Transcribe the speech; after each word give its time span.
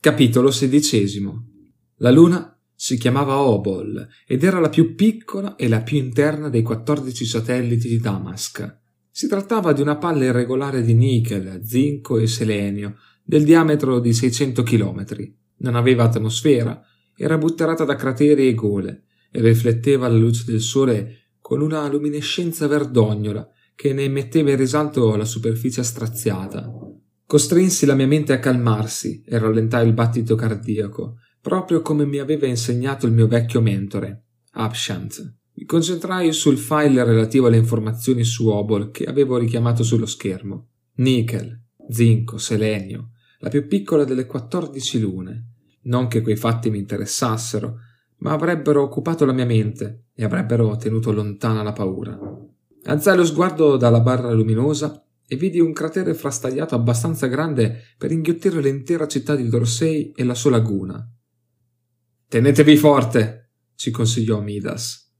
Capitolo 0.00 0.50
XVI 0.50 1.28
La 1.96 2.12
luna 2.12 2.56
si 2.72 2.96
chiamava 2.96 3.40
Obol 3.40 4.06
ed 4.28 4.44
era 4.44 4.60
la 4.60 4.68
più 4.68 4.94
piccola 4.94 5.56
e 5.56 5.66
la 5.66 5.80
più 5.80 5.96
interna 5.96 6.48
dei 6.48 6.62
14 6.62 7.24
satelliti 7.24 7.88
di 7.88 7.98
Damask. 7.98 8.78
Si 9.10 9.26
trattava 9.26 9.72
di 9.72 9.80
una 9.80 9.96
palla 9.96 10.26
irregolare 10.26 10.82
di 10.82 10.94
nichel, 10.94 11.62
zinco 11.64 12.16
e 12.18 12.28
selenio, 12.28 12.94
del 13.24 13.42
diametro 13.42 13.98
di 13.98 14.12
600 14.12 14.62
km. 14.62 15.04
Non 15.56 15.74
aveva 15.74 16.04
atmosfera, 16.04 16.80
era 17.16 17.36
butterata 17.36 17.84
da 17.84 17.96
crateri 17.96 18.46
e 18.46 18.54
gole 18.54 19.06
e 19.32 19.40
rifletteva 19.40 20.06
la 20.06 20.16
luce 20.16 20.44
del 20.46 20.60
sole 20.60 21.32
con 21.40 21.60
una 21.60 21.88
luminescenza 21.88 22.68
verdognola 22.68 23.50
che 23.74 23.92
ne 23.92 24.08
metteva 24.08 24.50
in 24.50 24.58
risalto 24.58 25.16
la 25.16 25.24
superficie 25.24 25.82
straziata. 25.82 26.77
Costrinsi 27.28 27.84
la 27.84 27.94
mia 27.94 28.06
mente 28.06 28.32
a 28.32 28.38
calmarsi 28.38 29.22
e 29.22 29.36
rallentai 29.36 29.86
il 29.86 29.92
battito 29.92 30.34
cardiaco, 30.34 31.18
proprio 31.42 31.82
come 31.82 32.06
mi 32.06 32.16
aveva 32.16 32.46
insegnato 32.46 33.04
il 33.04 33.12
mio 33.12 33.26
vecchio 33.26 33.60
mentore, 33.60 34.22
Abshant. 34.52 35.34
Mi 35.52 35.66
concentrai 35.66 36.32
sul 36.32 36.56
file 36.56 37.04
relativo 37.04 37.48
alle 37.48 37.58
informazioni 37.58 38.24
su 38.24 38.48
Obol 38.48 38.90
che 38.90 39.04
avevo 39.04 39.36
richiamato 39.36 39.82
sullo 39.82 40.06
schermo. 40.06 40.68
Nickel, 40.94 41.64
zinco, 41.90 42.38
selenio, 42.38 43.10
la 43.40 43.50
più 43.50 43.66
piccola 43.66 44.04
delle 44.04 44.24
14 44.24 44.98
lune. 44.98 45.48
Non 45.82 46.08
che 46.08 46.22
quei 46.22 46.36
fatti 46.36 46.70
mi 46.70 46.78
interessassero, 46.78 47.76
ma 48.20 48.32
avrebbero 48.32 48.80
occupato 48.80 49.26
la 49.26 49.34
mia 49.34 49.44
mente 49.44 50.04
e 50.14 50.24
avrebbero 50.24 50.74
tenuto 50.78 51.12
lontana 51.12 51.62
la 51.62 51.74
paura. 51.74 52.18
Alzai 52.84 53.16
lo 53.18 53.26
sguardo 53.26 53.76
dalla 53.76 54.00
barra 54.00 54.32
luminosa 54.32 55.02
e 55.30 55.36
vidi 55.36 55.60
un 55.60 55.74
cratere 55.74 56.14
frastagliato 56.14 56.74
abbastanza 56.74 57.26
grande 57.26 57.82
per 57.98 58.10
inghiottire 58.10 58.62
l'intera 58.62 59.06
città 59.06 59.36
di 59.36 59.46
Dorsey 59.46 60.12
e 60.16 60.24
la 60.24 60.34
sua 60.34 60.52
laguna. 60.52 61.06
Tenetevi 62.26 62.76
forte, 62.78 63.50
ci 63.74 63.90
consigliò 63.90 64.40
Midas. 64.40 65.12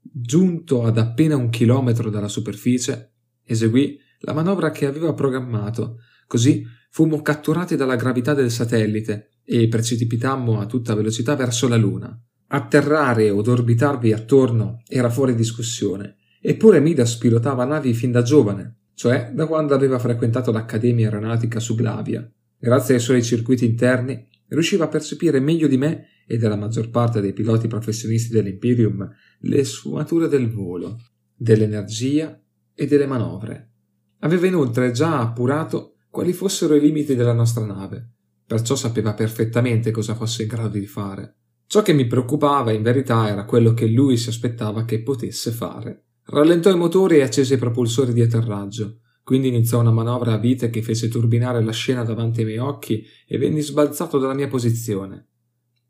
Giunto 0.00 0.84
ad 0.84 0.98
appena 0.98 1.34
un 1.34 1.50
chilometro 1.50 2.10
dalla 2.10 2.28
superficie, 2.28 3.14
eseguì 3.42 3.98
la 4.20 4.34
manovra 4.34 4.70
che 4.70 4.86
aveva 4.86 5.12
programmato, 5.14 5.98
così 6.28 6.64
fummo 6.90 7.20
catturati 7.20 7.74
dalla 7.74 7.96
gravità 7.96 8.34
del 8.34 8.52
satellite 8.52 9.40
e 9.42 9.66
precipitammo 9.66 10.60
a 10.60 10.66
tutta 10.66 10.94
velocità 10.94 11.34
verso 11.34 11.66
la 11.66 11.76
Luna. 11.76 12.16
Atterrare 12.46 13.30
od 13.30 13.48
orbitarvi 13.48 14.12
attorno 14.12 14.82
era 14.86 15.10
fuori 15.10 15.34
discussione, 15.34 16.18
eppure 16.40 16.78
Midas 16.78 17.16
pilotava 17.16 17.64
navi 17.64 17.94
fin 17.94 18.12
da 18.12 18.22
giovane 18.22 18.78
cioè 18.94 19.32
da 19.34 19.46
quando 19.46 19.74
aveva 19.74 19.98
frequentato 19.98 20.50
l'Accademia 20.52 21.06
Aeronautica 21.06 21.60
su 21.60 21.74
Glavia. 21.74 22.28
Grazie 22.58 22.94
ai 22.94 23.00
suoi 23.00 23.22
circuiti 23.22 23.64
interni, 23.64 24.26
riusciva 24.48 24.84
a 24.84 24.88
percepire 24.88 25.40
meglio 25.40 25.68
di 25.68 25.76
me 25.76 26.06
e 26.26 26.38
della 26.38 26.56
maggior 26.56 26.90
parte 26.90 27.20
dei 27.20 27.32
piloti 27.32 27.68
professionisti 27.68 28.32
dell'Imperium 28.32 29.08
le 29.40 29.64
sfumature 29.64 30.28
del 30.28 30.50
volo, 30.50 30.98
dell'energia 31.36 32.40
e 32.74 32.86
delle 32.86 33.06
manovre. 33.06 33.70
Aveva 34.20 34.46
inoltre 34.46 34.90
già 34.90 35.20
appurato 35.20 35.96
quali 36.08 36.32
fossero 36.32 36.74
i 36.74 36.80
limiti 36.80 37.14
della 37.14 37.34
nostra 37.34 37.64
nave, 37.64 38.12
perciò 38.46 38.74
sapeva 38.74 39.14
perfettamente 39.14 39.90
cosa 39.90 40.14
fosse 40.14 40.42
in 40.42 40.48
grado 40.48 40.78
di 40.78 40.86
fare. 40.86 41.36
Ciò 41.66 41.82
che 41.82 41.92
mi 41.92 42.06
preoccupava 42.06 42.72
in 42.72 42.82
verità 42.82 43.28
era 43.28 43.44
quello 43.44 43.74
che 43.74 43.86
lui 43.86 44.16
si 44.16 44.28
aspettava 44.28 44.84
che 44.84 45.02
potesse 45.02 45.50
fare. 45.50 46.04
Rallentò 46.26 46.70
i 46.70 46.76
motori 46.76 47.18
e 47.18 47.22
accese 47.22 47.54
i 47.54 47.58
propulsori 47.58 48.12
di 48.12 48.22
atterraggio. 48.22 49.00
Quindi 49.22 49.48
iniziò 49.48 49.80
una 49.80 49.90
manovra 49.90 50.32
a 50.32 50.38
vite 50.38 50.70
che 50.70 50.82
fece 50.82 51.08
turbinare 51.08 51.62
la 51.62 51.72
scena 51.72 52.02
davanti 52.02 52.40
ai 52.40 52.46
miei 52.46 52.58
occhi 52.58 53.04
e 53.26 53.38
venni 53.38 53.60
sbalzato 53.60 54.18
dalla 54.18 54.34
mia 54.34 54.48
posizione. 54.48 55.28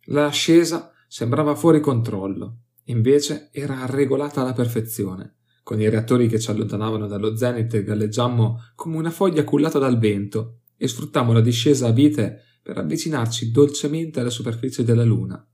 L'ascesa 0.07 0.93
sembrava 1.09 1.55
fuori 1.55 1.81
controllo, 1.81 2.63
invece 2.85 3.49
era 3.53 3.87
regolata 3.87 4.41
alla 4.41 4.53
perfezione. 4.53 5.37
Con 5.63 5.81
i 5.81 5.89
reattori 5.89 6.29
che 6.29 6.39
ci 6.39 6.51
allontanavano 6.51 7.07
dallo 7.07 7.37
zenith 7.37 7.83
galleggiammo 7.83 8.59
come 8.75 8.97
una 8.97 9.11
foglia 9.11 9.45
cullata 9.45 9.79
dal 9.79 9.99
vento 9.99 10.59
e 10.77 10.89
sfruttammo 10.89 11.33
la 11.33 11.41
discesa 11.41 11.89
a 11.89 11.93
vite 11.93 12.41
per 12.63 12.79
avvicinarci 12.79 13.51
dolcemente 13.51 14.21
alla 14.21 14.31
superficie 14.31 14.85
della 14.85 15.05
Luna. 15.05 15.45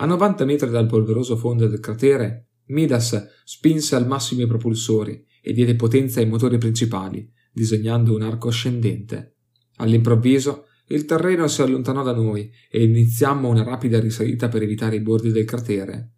A 0.00 0.06
90 0.06 0.44
metri 0.44 0.70
dal 0.70 0.86
polveroso 0.86 1.36
fondo 1.36 1.66
del 1.66 1.80
cratere 1.80 2.47
Midas 2.68 3.42
spinse 3.44 3.94
al 3.94 4.06
massimo 4.06 4.42
i 4.42 4.46
propulsori 4.46 5.24
e 5.40 5.52
diede 5.52 5.76
potenza 5.76 6.20
ai 6.20 6.26
motori 6.26 6.58
principali, 6.58 7.30
disegnando 7.52 8.14
un 8.14 8.22
arco 8.22 8.48
ascendente. 8.48 9.36
All'improvviso 9.76 10.66
il 10.88 11.04
terreno 11.04 11.46
si 11.48 11.62
allontanò 11.62 12.02
da 12.02 12.14
noi 12.14 12.50
e 12.70 12.82
iniziammo 12.82 13.48
una 13.48 13.62
rapida 13.62 14.00
risalita 14.00 14.48
per 14.48 14.62
evitare 14.62 14.96
i 14.96 15.00
bordi 15.00 15.30
del 15.30 15.44
cratere. 15.44 16.12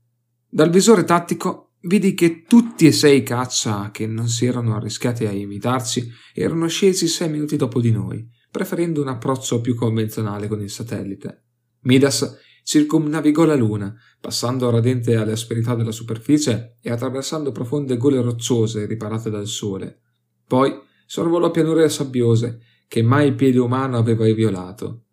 Dal 0.48 0.70
visore 0.70 1.04
tattico 1.04 1.74
vidi 1.82 2.14
che 2.14 2.44
tutti 2.46 2.86
e 2.86 2.92
sei 2.92 3.18
i 3.18 3.22
caccia 3.22 3.90
che 3.90 4.06
non 4.06 4.28
si 4.28 4.46
erano 4.46 4.76
arrischiati 4.76 5.26
a 5.26 5.30
imitarci 5.30 6.08
erano 6.34 6.68
scesi 6.68 7.06
sei 7.06 7.30
minuti 7.30 7.56
dopo 7.56 7.80
di 7.80 7.90
noi, 7.90 8.28
preferendo 8.50 9.00
un 9.00 9.08
approccio 9.08 9.60
più 9.60 9.74
convenzionale 9.74 10.46
con 10.48 10.60
il 10.60 10.70
satellite. 10.70 11.44
Midas 11.82 12.38
circumnavigò 12.62 13.44
la 13.44 13.54
luna, 13.54 13.94
passando 14.20 14.70
radente 14.70 15.16
alle 15.16 15.32
asperità 15.32 15.74
della 15.74 15.92
superficie 15.92 16.76
e 16.80 16.90
attraversando 16.90 17.52
profonde 17.52 17.96
gole 17.96 18.20
rocciose 18.20 18.86
riparate 18.86 19.30
dal 19.30 19.46
sole. 19.46 20.00
Poi 20.46 20.72
sorvolò 21.06 21.50
pianure 21.50 21.88
sabbiose 21.88 22.60
che 22.86 23.02
mai 23.02 23.34
piede 23.34 23.58
umano 23.58 23.98
aveva 23.98 24.24
violato. 24.32 25.04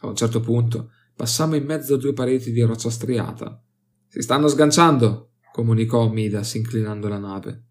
A 0.00 0.06
un 0.06 0.14
certo 0.14 0.40
punto 0.40 0.90
passammo 1.14 1.54
in 1.56 1.64
mezzo 1.64 1.94
a 1.94 1.98
due 1.98 2.12
pareti 2.12 2.52
di 2.52 2.62
roccia 2.62 2.90
striata. 2.90 3.62
Si 4.08 4.20
stanno 4.20 4.48
sganciando, 4.48 5.30
comunicò 5.52 6.08
Midas 6.08 6.54
inclinando 6.54 7.08
la 7.08 7.18
nave. 7.18 7.64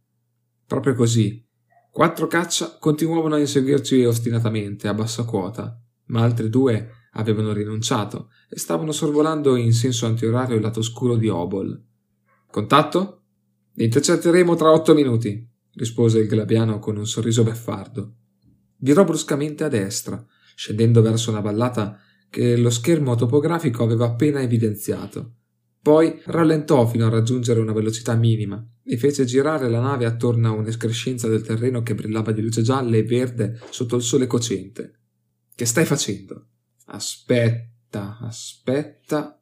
Proprio 0.66 0.96
così. 0.96 1.46
Quattro 1.92 2.28
caccia 2.28 2.78
continuavano 2.80 3.36
a 3.36 3.40
inseguirci 3.40 4.04
ostinatamente 4.04 4.88
a 4.88 4.94
bassa 4.94 5.24
quota, 5.26 5.80
ma 6.06 6.24
altri 6.24 6.50
due 6.50 6.90
avevano 7.14 7.54
rinunciato 7.54 8.30
e 8.50 8.58
stavano 8.58 8.92
sorvolando 8.92 9.56
in 9.56 9.74
senso 9.74 10.06
antiorario 10.06 10.56
il 10.56 10.62
lato 10.62 10.82
scuro 10.82 11.16
di 11.16 11.28
Obol. 11.28 11.82
Contatto? 12.50 13.22
Intercetteremo 13.76 14.56
tra 14.56 14.72
otto 14.72 14.94
minuti, 14.94 15.48
rispose 15.74 16.20
il 16.20 16.28
glabiano 16.28 16.80
con 16.80 16.98
un 16.98 17.08
sorriso 17.08 17.44
beffardo. 17.44 18.16
Virò 18.78 19.04
bruscamente 19.04 19.64
a 19.64 19.70
destra, 19.70 20.24
scendendo 20.56 21.02
verso 21.02 21.32
una 21.32 21.40
vallata 21.40 22.00
che 22.30 22.58
lo 22.58 22.70
schermo 22.70 23.16
topografico 23.16 23.84
aveva 23.84 24.06
appena 24.06 24.42
evidenziato. 24.42 25.36
Poi 25.82 26.22
rallentò 26.26 26.88
fino 26.88 27.06
a 27.06 27.10
raggiungere 27.10 27.60
una 27.60 27.74
velocità 27.74 28.16
minima 28.16 28.66
e 28.84 28.98
fece 28.98 29.26
girare 29.26 29.70
la 29.70 29.82
nave 29.82 30.06
attorno 30.06 30.48
a 30.48 30.52
un'escrescenza 30.52 31.28
del 31.28 31.42
terreno 31.42 31.82
che 31.82 31.96
brillava 31.96 32.32
di 32.32 32.42
luce 32.42 32.62
gialla 32.62 32.96
e 32.96 33.04
verde 33.04 33.60
sotto 33.70 33.96
il 33.96 34.02
sole 34.02 34.28
cocente. 34.28 35.00
Che 35.56 35.66
stai 35.66 35.86
facendo? 35.86 36.48
Aspetta, 36.86 38.18
aspetta. 38.22 39.40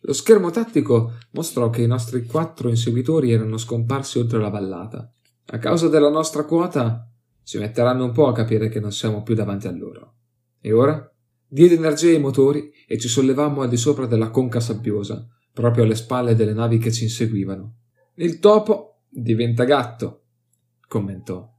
Lo 0.00 0.12
schermo 0.12 0.50
tattico 0.50 1.14
mostrò 1.30 1.70
che 1.70 1.82
i 1.82 1.86
nostri 1.86 2.24
quattro 2.24 2.68
inseguitori 2.68 3.32
erano 3.32 3.56
scomparsi 3.56 4.18
oltre 4.18 4.38
la 4.38 4.50
vallata. 4.50 5.10
A 5.46 5.58
causa 5.58 5.88
della 5.88 6.10
nostra 6.10 6.44
quota 6.44 7.08
ci 7.42 7.58
metteranno 7.58 8.04
un 8.04 8.12
po' 8.12 8.26
a 8.26 8.32
capire 8.32 8.68
che 8.68 8.80
non 8.80 8.92
siamo 8.92 9.22
più 9.22 9.34
davanti 9.34 9.66
a 9.66 9.72
loro. 9.72 10.14
E 10.60 10.72
ora? 10.72 11.10
Diede 11.46 11.74
energia 11.74 12.08
ai 12.08 12.20
motori 12.20 12.70
e 12.86 12.98
ci 12.98 13.08
sollevammo 13.08 13.62
al 13.62 13.68
di 13.68 13.76
sopra 13.76 14.06
della 14.06 14.30
conca 14.30 14.60
sabbiosa, 14.60 15.26
proprio 15.52 15.84
alle 15.84 15.94
spalle 15.94 16.34
delle 16.34 16.52
navi 16.52 16.78
che 16.78 16.90
ci 16.90 17.04
inseguivano. 17.04 17.76
Il 18.14 18.38
topo 18.38 19.02
diventa 19.08 19.64
gatto, 19.64 20.24
commentò. 20.88 21.53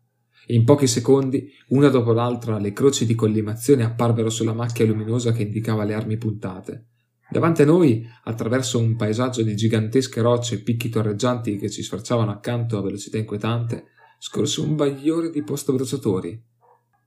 In 0.47 0.63
pochi 0.63 0.85
secondi, 0.85 1.49
una 1.69 1.89
dopo 1.89 2.11
l'altra, 2.11 2.59
le 2.59 2.71
croci 2.71 3.05
di 3.05 3.15
collimazione 3.15 3.83
apparvero 3.83 4.29
sulla 4.29 4.53
macchia 4.53 4.85
luminosa 4.85 5.31
che 5.31 5.43
indicava 5.43 5.83
le 5.83 5.93
armi 5.95 6.17
puntate. 6.17 6.89
Davanti 7.29 7.63
a 7.63 7.65
noi, 7.65 8.07
attraverso 8.23 8.77
un 8.77 8.95
paesaggio 8.95 9.41
di 9.41 9.55
gigantesche 9.55 10.21
rocce 10.21 10.55
e 10.55 10.61
picchi 10.61 10.89
torreggianti 10.89 11.57
che 11.57 11.71
ci 11.71 11.81
sfrecciavano 11.81 12.29
accanto 12.29 12.77
a 12.77 12.83
velocità 12.83 13.17
inquietante, 13.17 13.85
scorse 14.19 14.61
un 14.61 14.75
bagliore 14.75 15.31
di 15.31 15.41
postobruciatori. 15.41 16.39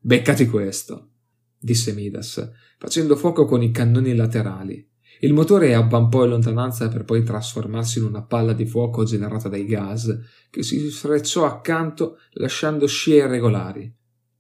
Beccati 0.01 0.47
questo, 0.47 1.11
disse 1.57 1.93
Midas, 1.93 2.51
facendo 2.79 3.15
fuoco 3.15 3.45
con 3.45 3.63
i 3.63 3.71
cannoni 3.71 4.15
laterali. 4.17 4.85
Il 5.21 5.33
motore 5.33 5.75
avvampò 5.75 6.23
in 6.25 6.31
lontananza 6.31 6.89
per 6.89 7.05
poi 7.05 7.25
trasformarsi 7.25 7.99
in 7.99 8.05
una 8.05 8.23
palla 8.23 8.53
di 8.53 8.67
fuoco 8.67 9.03
generata 9.05 9.49
dai 9.49 9.65
gas 9.65 10.17
che 10.49 10.63
si 10.63 10.89
sfrecciò 10.91 11.45
accanto 11.45 12.19
lasciando 12.35 12.87
scie 12.87 13.17
irregolari. 13.17 13.93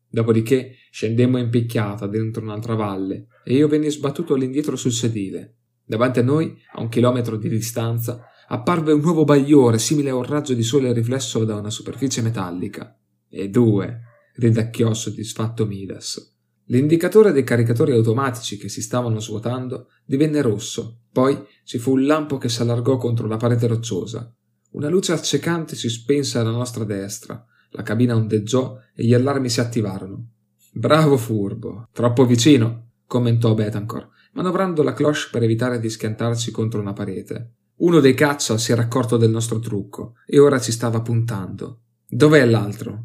Dopodiché 0.08 0.76
scendemmo 0.90 1.38
in 1.38 1.50
picchiata 1.50 2.06
dentro 2.06 2.42
un'altra 2.42 2.74
valle 2.74 3.26
e 3.44 3.54
io 3.54 3.66
venni 3.66 3.90
sbattuto 3.90 4.34
all'indietro 4.34 4.76
sul 4.76 4.92
sedile. 4.92 5.56
Davanti 5.84 6.20
a 6.20 6.22
noi, 6.22 6.56
a 6.74 6.80
un 6.80 6.88
chilometro 6.88 7.36
di 7.36 7.48
distanza, 7.48 8.24
apparve 8.46 8.92
un 8.92 9.00
nuovo 9.00 9.24
bagliore 9.24 9.78
simile 9.78 10.10
a 10.10 10.14
un 10.14 10.22
raggio 10.22 10.54
di 10.54 10.62
sole 10.62 10.92
riflesso 10.92 11.44
da 11.44 11.56
una 11.56 11.70
superficie 11.70 12.22
metallica. 12.22 12.96
E 13.28 13.48
due, 13.48 14.00
ridacchiò 14.34 14.94
soddisfatto 14.94 15.66
Midas. 15.66 16.37
L'indicatore 16.70 17.32
dei 17.32 17.44
caricatori 17.44 17.92
automatici 17.92 18.58
che 18.58 18.68
si 18.68 18.82
stavano 18.82 19.20
svuotando 19.20 19.88
divenne 20.04 20.42
rosso, 20.42 21.00
poi 21.10 21.42
ci 21.64 21.78
fu 21.78 21.92
un 21.92 22.04
lampo 22.04 22.36
che 22.36 22.50
si 22.50 22.60
allargò 22.60 22.98
contro 22.98 23.26
la 23.26 23.38
parete 23.38 23.66
rocciosa. 23.66 24.30
Una 24.72 24.88
luce 24.88 25.12
accecante 25.12 25.74
si 25.74 25.88
spense 25.88 26.38
alla 26.38 26.50
nostra 26.50 26.84
destra, 26.84 27.42
la 27.70 27.82
cabina 27.82 28.16
ondeggiò 28.16 28.78
e 28.94 29.04
gli 29.04 29.14
allarmi 29.14 29.48
si 29.48 29.60
attivarono. 29.60 30.32
Bravo 30.72 31.16
furbo, 31.16 31.88
troppo 31.90 32.26
vicino, 32.26 32.90
commentò 33.06 33.54
Betancourt, 33.54 34.10
manovrando 34.34 34.82
la 34.82 34.92
cloche 34.92 35.28
per 35.32 35.42
evitare 35.42 35.80
di 35.80 35.88
schiantarci 35.88 36.50
contro 36.50 36.80
una 36.80 36.92
parete. 36.92 37.54
Uno 37.76 38.00
dei 38.00 38.14
caccia 38.14 38.58
si 38.58 38.72
era 38.72 38.82
accorto 38.82 39.16
del 39.16 39.30
nostro 39.30 39.58
trucco 39.58 40.14
e 40.26 40.38
ora 40.38 40.60
ci 40.60 40.72
stava 40.72 41.00
puntando. 41.00 41.80
Dov'è 42.06 42.44
l'altro? 42.44 43.04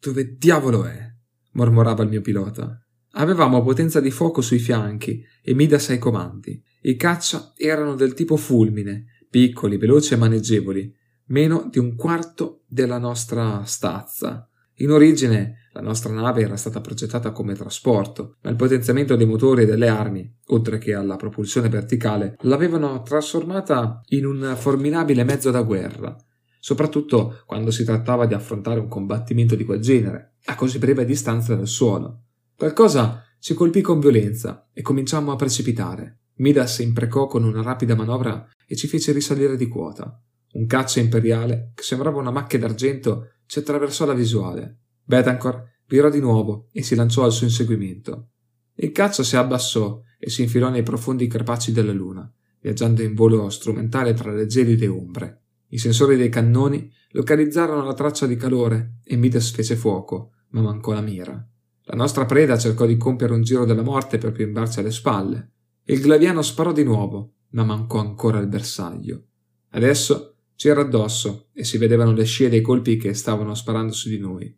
Dove 0.00 0.36
diavolo 0.36 0.84
è? 0.84 1.12
mormorava 1.52 2.02
il 2.02 2.08
mio 2.08 2.20
pilota. 2.20 2.83
Avevamo 3.16 3.62
potenza 3.62 4.00
di 4.00 4.10
fuoco 4.10 4.40
sui 4.40 4.58
fianchi 4.58 5.24
e 5.42 5.54
Midas 5.54 5.90
ai 5.90 5.98
comandi. 5.98 6.60
I 6.82 6.96
caccia 6.96 7.52
erano 7.56 7.94
del 7.94 8.12
tipo 8.14 8.36
fulmine, 8.36 9.06
piccoli, 9.30 9.76
veloci 9.76 10.14
e 10.14 10.16
maneggevoli, 10.16 10.92
meno 11.26 11.68
di 11.70 11.78
un 11.78 11.94
quarto 11.94 12.62
della 12.66 12.98
nostra 12.98 13.62
stazza. 13.64 14.48
In 14.78 14.90
origine 14.90 15.68
la 15.72 15.80
nostra 15.80 16.12
nave 16.12 16.42
era 16.42 16.56
stata 16.56 16.80
progettata 16.80 17.30
come 17.30 17.54
trasporto, 17.54 18.36
ma 18.42 18.50
il 18.50 18.56
potenziamento 18.56 19.14
dei 19.14 19.26
motori 19.26 19.62
e 19.62 19.66
delle 19.66 19.88
armi, 19.88 20.28
oltre 20.48 20.78
che 20.78 20.94
alla 20.94 21.16
propulsione 21.16 21.68
verticale, 21.68 22.36
l'avevano 22.40 23.02
trasformata 23.02 24.00
in 24.08 24.26
un 24.26 24.54
formidabile 24.56 25.22
mezzo 25.22 25.52
da 25.52 25.62
guerra, 25.62 26.16
soprattutto 26.58 27.42
quando 27.46 27.70
si 27.70 27.84
trattava 27.84 28.26
di 28.26 28.34
affrontare 28.34 28.80
un 28.80 28.88
combattimento 28.88 29.54
di 29.54 29.64
quel 29.64 29.80
genere, 29.80 30.34
a 30.46 30.56
così 30.56 30.78
breve 30.78 31.04
distanza 31.04 31.54
dal 31.54 31.68
suolo. 31.68 32.23
Qualcosa 32.56 33.24
ci 33.40 33.52
colpì 33.52 33.80
con 33.80 33.98
violenza 33.98 34.68
e 34.72 34.80
cominciammo 34.80 35.32
a 35.32 35.36
precipitare. 35.36 36.20
Midas 36.36 36.78
imprecò 36.78 37.26
con 37.26 37.42
una 37.42 37.62
rapida 37.62 37.96
manovra 37.96 38.48
e 38.66 38.76
ci 38.76 38.86
fece 38.86 39.10
risalire 39.12 39.56
di 39.56 39.66
quota. 39.66 40.22
Un 40.52 40.66
caccia 40.66 41.00
imperiale, 41.00 41.72
che 41.74 41.82
sembrava 41.82 42.20
una 42.20 42.30
macchia 42.30 42.60
d'argento, 42.60 43.32
ci 43.46 43.58
attraversò 43.58 44.06
la 44.06 44.14
visuale. 44.14 44.78
Betancourt 45.02 45.80
virò 45.88 46.08
di 46.08 46.20
nuovo 46.20 46.68
e 46.72 46.84
si 46.84 46.94
lanciò 46.94 47.24
al 47.24 47.32
suo 47.32 47.46
inseguimento. 47.46 48.28
Il 48.74 48.92
caccia 48.92 49.24
si 49.24 49.36
abbassò 49.36 50.00
e 50.16 50.30
si 50.30 50.42
infilò 50.42 50.68
nei 50.70 50.84
profondi 50.84 51.26
crepacci 51.26 51.72
della 51.72 51.92
luna, 51.92 52.32
viaggiando 52.60 53.02
in 53.02 53.14
volo 53.14 53.50
strumentale 53.50 54.14
tra 54.14 54.32
le 54.32 54.46
gelide 54.46 54.86
ombre. 54.86 55.42
I 55.70 55.78
sensori 55.78 56.16
dei 56.16 56.28
cannoni 56.28 56.88
localizzarono 57.10 57.84
la 57.84 57.94
traccia 57.94 58.26
di 58.26 58.36
calore 58.36 59.00
e 59.02 59.16
Midas 59.16 59.50
fece 59.50 59.74
fuoco, 59.74 60.30
ma 60.50 60.62
mancò 60.62 60.92
la 60.92 61.00
mira. 61.00 61.48
La 61.86 61.96
nostra 61.96 62.24
preda 62.24 62.58
cercò 62.58 62.86
di 62.86 62.96
compiere 62.96 63.34
un 63.34 63.42
giro 63.42 63.64
della 63.64 63.82
morte 63.82 64.18
per 64.18 64.32
piombarci 64.32 64.80
alle 64.80 64.90
spalle. 64.90 65.52
Il 65.84 66.00
glaviano 66.00 66.40
sparò 66.40 66.72
di 66.72 66.82
nuovo, 66.82 67.34
ma 67.50 67.64
mancò 67.64 67.98
ancora 67.98 68.38
il 68.38 68.48
bersaglio. 68.48 69.26
Adesso 69.70 70.36
c'era 70.56 70.80
addosso 70.80 71.48
e 71.52 71.64
si 71.64 71.76
vedevano 71.76 72.12
le 72.12 72.24
scie 72.24 72.48
dei 72.48 72.62
colpi 72.62 72.96
che 72.96 73.12
stavano 73.12 73.54
sparando 73.54 73.92
su 73.92 74.08
di 74.08 74.18
noi. 74.18 74.56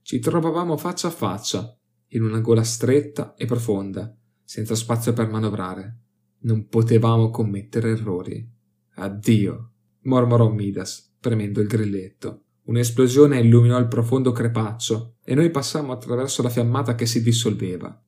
Ci 0.00 0.18
trovavamo 0.18 0.76
faccia 0.78 1.08
a 1.08 1.12
faccia, 1.12 1.76
in 2.08 2.22
una 2.22 2.40
gola 2.40 2.62
stretta 2.62 3.34
e 3.34 3.44
profonda, 3.44 4.14
senza 4.42 4.74
spazio 4.74 5.12
per 5.12 5.28
manovrare. 5.28 5.98
Non 6.40 6.68
potevamo 6.68 7.30
commettere 7.30 7.90
errori. 7.90 8.48
Addio, 8.94 9.72
mormorò 10.02 10.50
Midas, 10.50 11.14
premendo 11.20 11.60
il 11.60 11.68
grilletto. 11.68 12.44
Un'esplosione 12.64 13.40
illuminò 13.40 13.78
il 13.78 13.88
profondo 13.88 14.32
crepaccio 14.32 15.16
e 15.24 15.34
noi 15.34 15.50
passammo 15.50 15.92
attraverso 15.92 16.42
la 16.42 16.48
fiammata 16.48 16.94
che 16.94 17.06
si 17.06 17.22
dissolveva. 17.22 18.00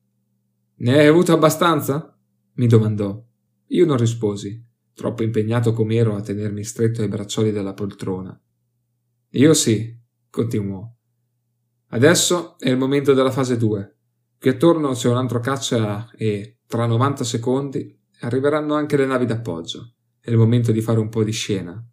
Ne 0.77 0.97
hai 0.97 1.07
avuto 1.07 1.33
abbastanza? 1.33 2.17
mi 2.53 2.67
domandò. 2.67 3.21
Io 3.67 3.85
non 3.85 3.97
risposi, 3.97 4.63
troppo 4.93 5.23
impegnato 5.23 5.73
com'ero 5.73 6.15
a 6.15 6.21
tenermi 6.21 6.63
stretto 6.63 7.01
ai 7.01 7.09
braccioli 7.09 7.51
della 7.51 7.73
poltrona. 7.73 8.39
Io 9.31 9.53
sì, 9.53 9.93
continuò. 10.29 10.89
Adesso 11.89 12.57
è 12.57 12.69
il 12.69 12.77
momento 12.77 13.13
della 13.13 13.31
fase 13.31 13.57
2. 13.57 13.97
Qui 14.39 14.49
attorno 14.49 14.91
c'è 14.91 15.09
un 15.09 15.17
altro 15.17 15.39
caccia 15.39 16.09
e, 16.11 16.59
tra 16.67 16.85
90 16.85 17.23
secondi, 17.23 17.99
arriveranno 18.21 18.73
anche 18.75 18.95
le 18.95 19.05
navi 19.05 19.25
d'appoggio. 19.25 19.95
È 20.19 20.29
il 20.29 20.37
momento 20.37 20.71
di 20.71 20.81
fare 20.81 20.99
un 20.99 21.09
po' 21.09 21.23
di 21.23 21.31
scena. 21.31 21.83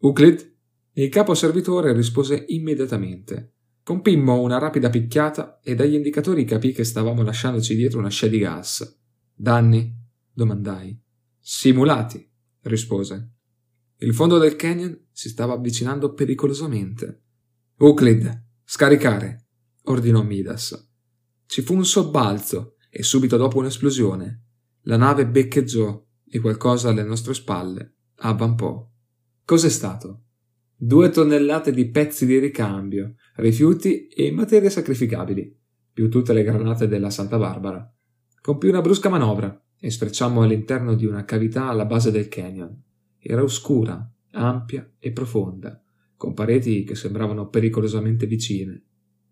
Euclid, 0.00 0.56
il 0.92 1.08
capo 1.08 1.34
servitore 1.34 1.92
rispose 1.92 2.44
immediatamente. 2.48 3.54
Compimmo 3.82 4.40
una 4.40 4.58
rapida 4.58 4.90
picchiata 4.90 5.60
e 5.60 5.74
dagli 5.74 5.94
indicatori 5.94 6.44
capì 6.44 6.72
che 6.72 6.84
stavamo 6.84 7.22
lasciandoci 7.22 7.74
dietro 7.74 7.98
una 7.98 8.10
scia 8.10 8.26
di 8.26 8.38
gas. 8.38 9.00
Danni? 9.34 9.96
domandai. 10.32 10.98
Simulati, 11.38 12.28
rispose. 12.62 13.32
Il 13.98 14.14
fondo 14.14 14.38
del 14.38 14.56
canyon 14.56 15.06
si 15.12 15.28
stava 15.28 15.54
avvicinando 15.54 16.12
pericolosamente. 16.12 17.22
Euclid, 17.78 18.46
scaricare, 18.64 19.46
ordinò 19.84 20.22
Midas. 20.22 20.88
Ci 21.46 21.62
fu 21.62 21.74
un 21.74 21.84
sobbalzo 21.84 22.76
e 22.90 23.02
subito 23.02 23.36
dopo 23.36 23.58
un'esplosione. 23.58 24.44
La 24.82 24.96
nave 24.96 25.26
beccheggiò 25.26 26.06
e 26.28 26.40
qualcosa 26.40 26.90
alle 26.90 27.02
nostre 27.02 27.34
spalle 27.34 27.96
avvampò. 28.16 28.88
Cos'è 29.44 29.68
stato? 29.68 30.24
Due 30.82 31.10
tonnellate 31.10 31.72
di 31.72 31.90
pezzi 31.90 32.24
di 32.24 32.38
ricambio, 32.38 33.16
rifiuti 33.34 34.06
e 34.06 34.32
materie 34.32 34.70
sacrificabili, 34.70 35.54
più 35.92 36.08
tutte 36.08 36.32
le 36.32 36.42
granate 36.42 36.88
della 36.88 37.10
Santa 37.10 37.36
Barbara. 37.36 37.86
Compì 38.40 38.68
una 38.68 38.80
brusca 38.80 39.10
manovra 39.10 39.62
e 39.78 39.90
sfrecciammo 39.90 40.40
all'interno 40.40 40.94
di 40.94 41.04
una 41.04 41.26
cavità 41.26 41.68
alla 41.68 41.84
base 41.84 42.10
del 42.10 42.28
canyon. 42.28 42.82
Era 43.18 43.42
oscura, 43.42 44.10
ampia 44.30 44.90
e 44.98 45.12
profonda, 45.12 45.82
con 46.16 46.32
pareti 46.32 46.82
che 46.84 46.94
sembravano 46.94 47.48
pericolosamente 47.48 48.24
vicine. 48.24 48.82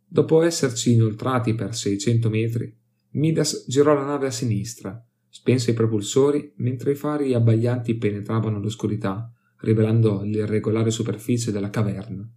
Dopo 0.06 0.43
esserci 0.43 0.93
inoltrati 0.93 1.55
per 1.55 1.75
600 1.75 2.29
metri, 2.29 2.77
Midas 3.12 3.65
girò 3.67 3.95
la 3.95 4.05
nave 4.05 4.27
a 4.27 4.31
sinistra, 4.31 5.03
spense 5.31 5.71
i 5.71 5.75
propulsori 5.75 6.53
mentre 6.56 6.91
i 6.91 6.95
fari 6.95 7.33
abbaglianti 7.33 7.97
penetravano 7.97 8.61
l'oscurità 8.61 9.33
rivelando 9.60 10.22
l'irregolare 10.22 10.90
superficie 10.90 11.50
della 11.52 11.70
caverna. 11.70 12.28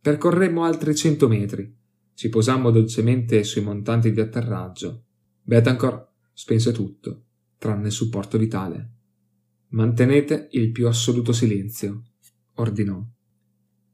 Percorremmo 0.00 0.64
altri 0.64 0.94
cento 0.94 1.28
metri. 1.28 1.76
Ci 2.14 2.28
posammo 2.28 2.70
dolcemente 2.70 3.44
sui 3.44 3.62
montanti 3.62 4.12
di 4.12 4.20
atterraggio. 4.20 5.04
Betancourt 5.42 6.08
spense 6.32 6.72
tutto, 6.72 7.24
tranne 7.58 7.86
il 7.86 7.92
supporto 7.92 8.38
vitale. 8.38 8.90
Mantenete 9.68 10.48
il 10.52 10.72
più 10.72 10.88
assoluto 10.88 11.32
silenzio, 11.32 12.02
ordinò. 12.54 13.04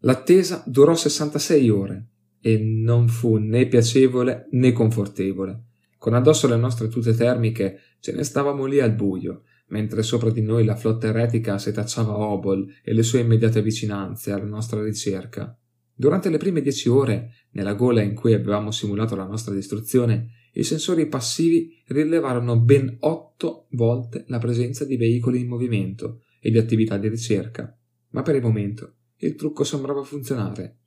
L'attesa 0.00 0.62
durò 0.66 0.94
66 0.94 1.70
ore 1.70 2.08
e 2.40 2.58
non 2.58 3.08
fu 3.08 3.36
né 3.36 3.66
piacevole 3.66 4.48
né 4.52 4.72
confortevole. 4.72 5.64
Con 5.98 6.12
addosso 6.12 6.46
le 6.46 6.56
nostre 6.56 6.88
tute 6.88 7.14
termiche 7.14 7.80
ce 8.00 8.12
ne 8.12 8.22
stavamo 8.22 8.66
lì 8.66 8.80
al 8.80 8.94
buio, 8.94 9.44
mentre 9.74 10.04
sopra 10.04 10.30
di 10.30 10.40
noi 10.40 10.64
la 10.64 10.76
flotta 10.76 11.08
eretica 11.08 11.58
setacciava 11.58 12.16
Obol 12.16 12.64
e 12.84 12.94
le 12.94 13.02
sue 13.02 13.18
immediate 13.18 13.60
vicinanze 13.60 14.30
alla 14.30 14.44
nostra 14.44 14.80
ricerca. 14.80 15.58
Durante 15.92 16.30
le 16.30 16.38
prime 16.38 16.60
dieci 16.60 16.88
ore, 16.88 17.32
nella 17.50 17.74
gola 17.74 18.00
in 18.00 18.14
cui 18.14 18.34
avevamo 18.34 18.70
simulato 18.70 19.16
la 19.16 19.26
nostra 19.26 19.52
distruzione, 19.52 20.28
i 20.52 20.62
sensori 20.62 21.08
passivi 21.08 21.82
rilevarono 21.88 22.60
ben 22.60 22.98
otto 23.00 23.66
volte 23.70 24.24
la 24.28 24.38
presenza 24.38 24.84
di 24.84 24.96
veicoli 24.96 25.40
in 25.40 25.48
movimento 25.48 26.20
e 26.40 26.52
di 26.52 26.58
attività 26.58 26.96
di 26.96 27.08
ricerca, 27.08 27.76
ma 28.10 28.22
per 28.22 28.36
il 28.36 28.42
momento 28.42 28.94
il 29.16 29.34
trucco 29.34 29.64
sembrava 29.64 30.04
funzionare. 30.04 30.78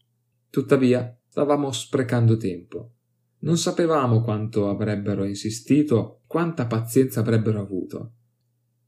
Tuttavia, 0.50 1.14
stavamo 1.28 1.74
sprecando 1.74 2.38
tempo. 2.38 2.94
Non 3.40 3.58
sapevamo 3.58 4.22
quanto 4.22 4.70
avrebbero 4.70 5.26
insistito, 5.26 6.22
quanta 6.26 6.68
pazienza 6.68 7.20
avrebbero 7.20 7.60
avuto. 7.60 8.14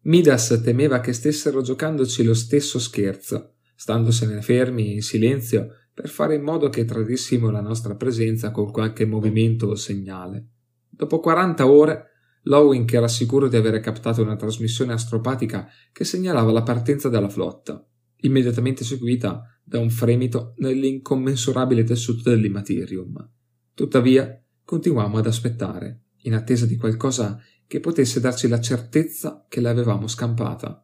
Midas 0.03 0.61
temeva 0.63 1.01
che 1.01 1.13
stessero 1.13 1.61
giocandoci 1.61 2.23
lo 2.23 2.33
stesso 2.33 2.79
scherzo, 2.79 3.55
standosene 3.75 4.41
fermi 4.41 4.93
in 4.93 5.01
silenzio 5.01 5.75
per 5.93 6.07
fare 6.07 6.35
in 6.35 6.41
modo 6.41 6.69
che 6.69 6.85
tradissimo 6.85 7.49
la 7.49 7.59
nostra 7.59 7.95
presenza 7.95 8.51
con 8.51 8.71
qualche 8.71 9.05
movimento 9.05 9.67
o 9.67 9.75
segnale. 9.75 10.47
Dopo 10.89 11.19
40 11.19 11.67
ore, 11.67 12.05
Lowink 12.43 12.93
era 12.93 13.09
sicuro 13.09 13.49
di 13.49 13.57
avere 13.57 13.81
captato 13.81 14.21
una 14.21 14.37
trasmissione 14.37 14.93
astropatica 14.93 15.67
che 15.91 16.05
segnalava 16.05 16.51
la 16.53 16.63
partenza 16.63 17.09
della 17.09 17.27
flotta, 17.27 17.85
immediatamente 18.21 18.85
seguita 18.85 19.43
da 19.61 19.79
un 19.79 19.89
fremito 19.89 20.53
nell'incommensurabile 20.57 21.83
tessuto 21.83 22.29
dell'immaterium. 22.29 23.29
Tuttavia, 23.73 24.41
continuammo 24.63 25.17
ad 25.17 25.27
aspettare, 25.27 26.03
in 26.23 26.33
attesa 26.33 26.65
di 26.65 26.75
qualcosa 26.75 27.39
che 27.69 27.79
potesse 27.79 28.19
darci 28.19 28.47
la 28.47 28.59
certezza 28.59 29.45
che 29.47 29.61
l'avevamo 29.61 30.07
scampata. 30.07 30.83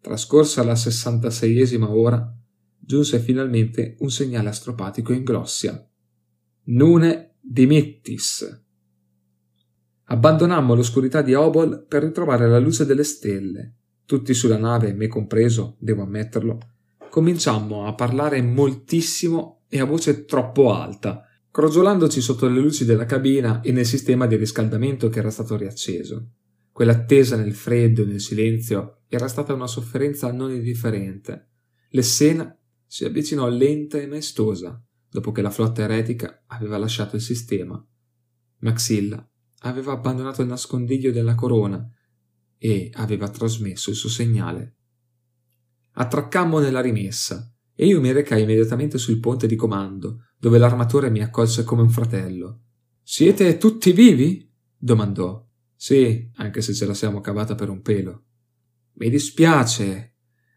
Trascorsa 0.00 0.64
la 0.64 0.74
sessantaseiesima 0.74 1.88
ora, 1.88 2.28
giunse 2.76 3.20
finalmente 3.20 3.94
un 4.00 4.10
segnale 4.10 4.48
astropatico 4.48 5.12
in 5.12 5.22
glossia. 5.22 5.88
Nune 6.64 7.36
dimittis. 7.40 8.64
Abbandonammo 10.06 10.74
l'oscurità 10.74 11.22
di 11.22 11.34
Obol 11.34 11.86
per 11.86 12.02
ritrovare 12.02 12.48
la 12.48 12.58
luce 12.58 12.84
delle 12.84 13.04
stelle. 13.04 13.74
Tutti 14.06 14.34
sulla 14.34 14.58
nave, 14.58 14.92
me 14.92 15.06
compreso, 15.06 15.76
devo 15.78 16.02
ammetterlo, 16.02 16.58
cominciammo 17.08 17.86
a 17.86 17.94
parlare 17.94 18.42
moltissimo 18.42 19.66
e 19.68 19.78
a 19.78 19.84
voce 19.84 20.24
troppo 20.24 20.74
alta, 20.74 21.22
crogiolandoci 21.56 22.20
sotto 22.20 22.48
le 22.48 22.60
luci 22.60 22.84
della 22.84 23.06
cabina 23.06 23.62
e 23.62 23.72
nel 23.72 23.86
sistema 23.86 24.26
di 24.26 24.36
riscaldamento 24.36 25.08
che 25.08 25.20
era 25.20 25.30
stato 25.30 25.56
riacceso. 25.56 26.32
Quell'attesa 26.70 27.34
nel 27.34 27.54
freddo 27.54 28.02
e 28.02 28.04
nel 28.04 28.20
silenzio 28.20 29.04
era 29.08 29.26
stata 29.26 29.54
una 29.54 29.66
sofferenza 29.66 30.30
non 30.30 30.50
indifferente. 30.52 31.52
L'Essena 31.92 32.54
si 32.84 33.06
avvicinò 33.06 33.48
lenta 33.48 33.96
e 33.98 34.06
maestosa 34.06 34.84
dopo 35.08 35.32
che 35.32 35.40
la 35.40 35.48
flotta 35.48 35.80
eretica 35.80 36.44
aveva 36.48 36.76
lasciato 36.76 37.16
il 37.16 37.22
sistema. 37.22 37.82
Maxilla 38.58 39.26
aveva 39.60 39.92
abbandonato 39.92 40.42
il 40.42 40.48
nascondiglio 40.48 41.10
della 41.10 41.34
corona 41.34 41.90
e 42.58 42.90
aveva 42.96 43.30
trasmesso 43.30 43.88
il 43.88 43.96
suo 43.96 44.10
segnale. 44.10 44.76
Attraccammo 45.92 46.58
nella 46.58 46.82
rimessa 46.82 47.50
e 47.74 47.86
io 47.86 47.98
mi 48.00 48.12
recai 48.12 48.42
immediatamente 48.42 48.98
sul 48.98 49.20
ponte 49.20 49.46
di 49.46 49.56
comando, 49.56 50.20
dove 50.38 50.58
l'armatore 50.58 51.10
mi 51.10 51.22
accolse 51.22 51.64
come 51.64 51.82
un 51.82 51.90
fratello. 51.90 52.60
Siete 53.02 53.58
tutti 53.58 53.92
vivi? 53.92 54.52
domandò. 54.76 55.44
Sì, 55.74 56.30
anche 56.36 56.62
se 56.62 56.74
ce 56.74 56.86
la 56.86 56.94
siamo 56.94 57.20
cavata 57.20 57.54
per 57.54 57.68
un 57.68 57.82
pelo. 57.82 58.24
Mi 58.94 59.10
dispiace 59.10 60.14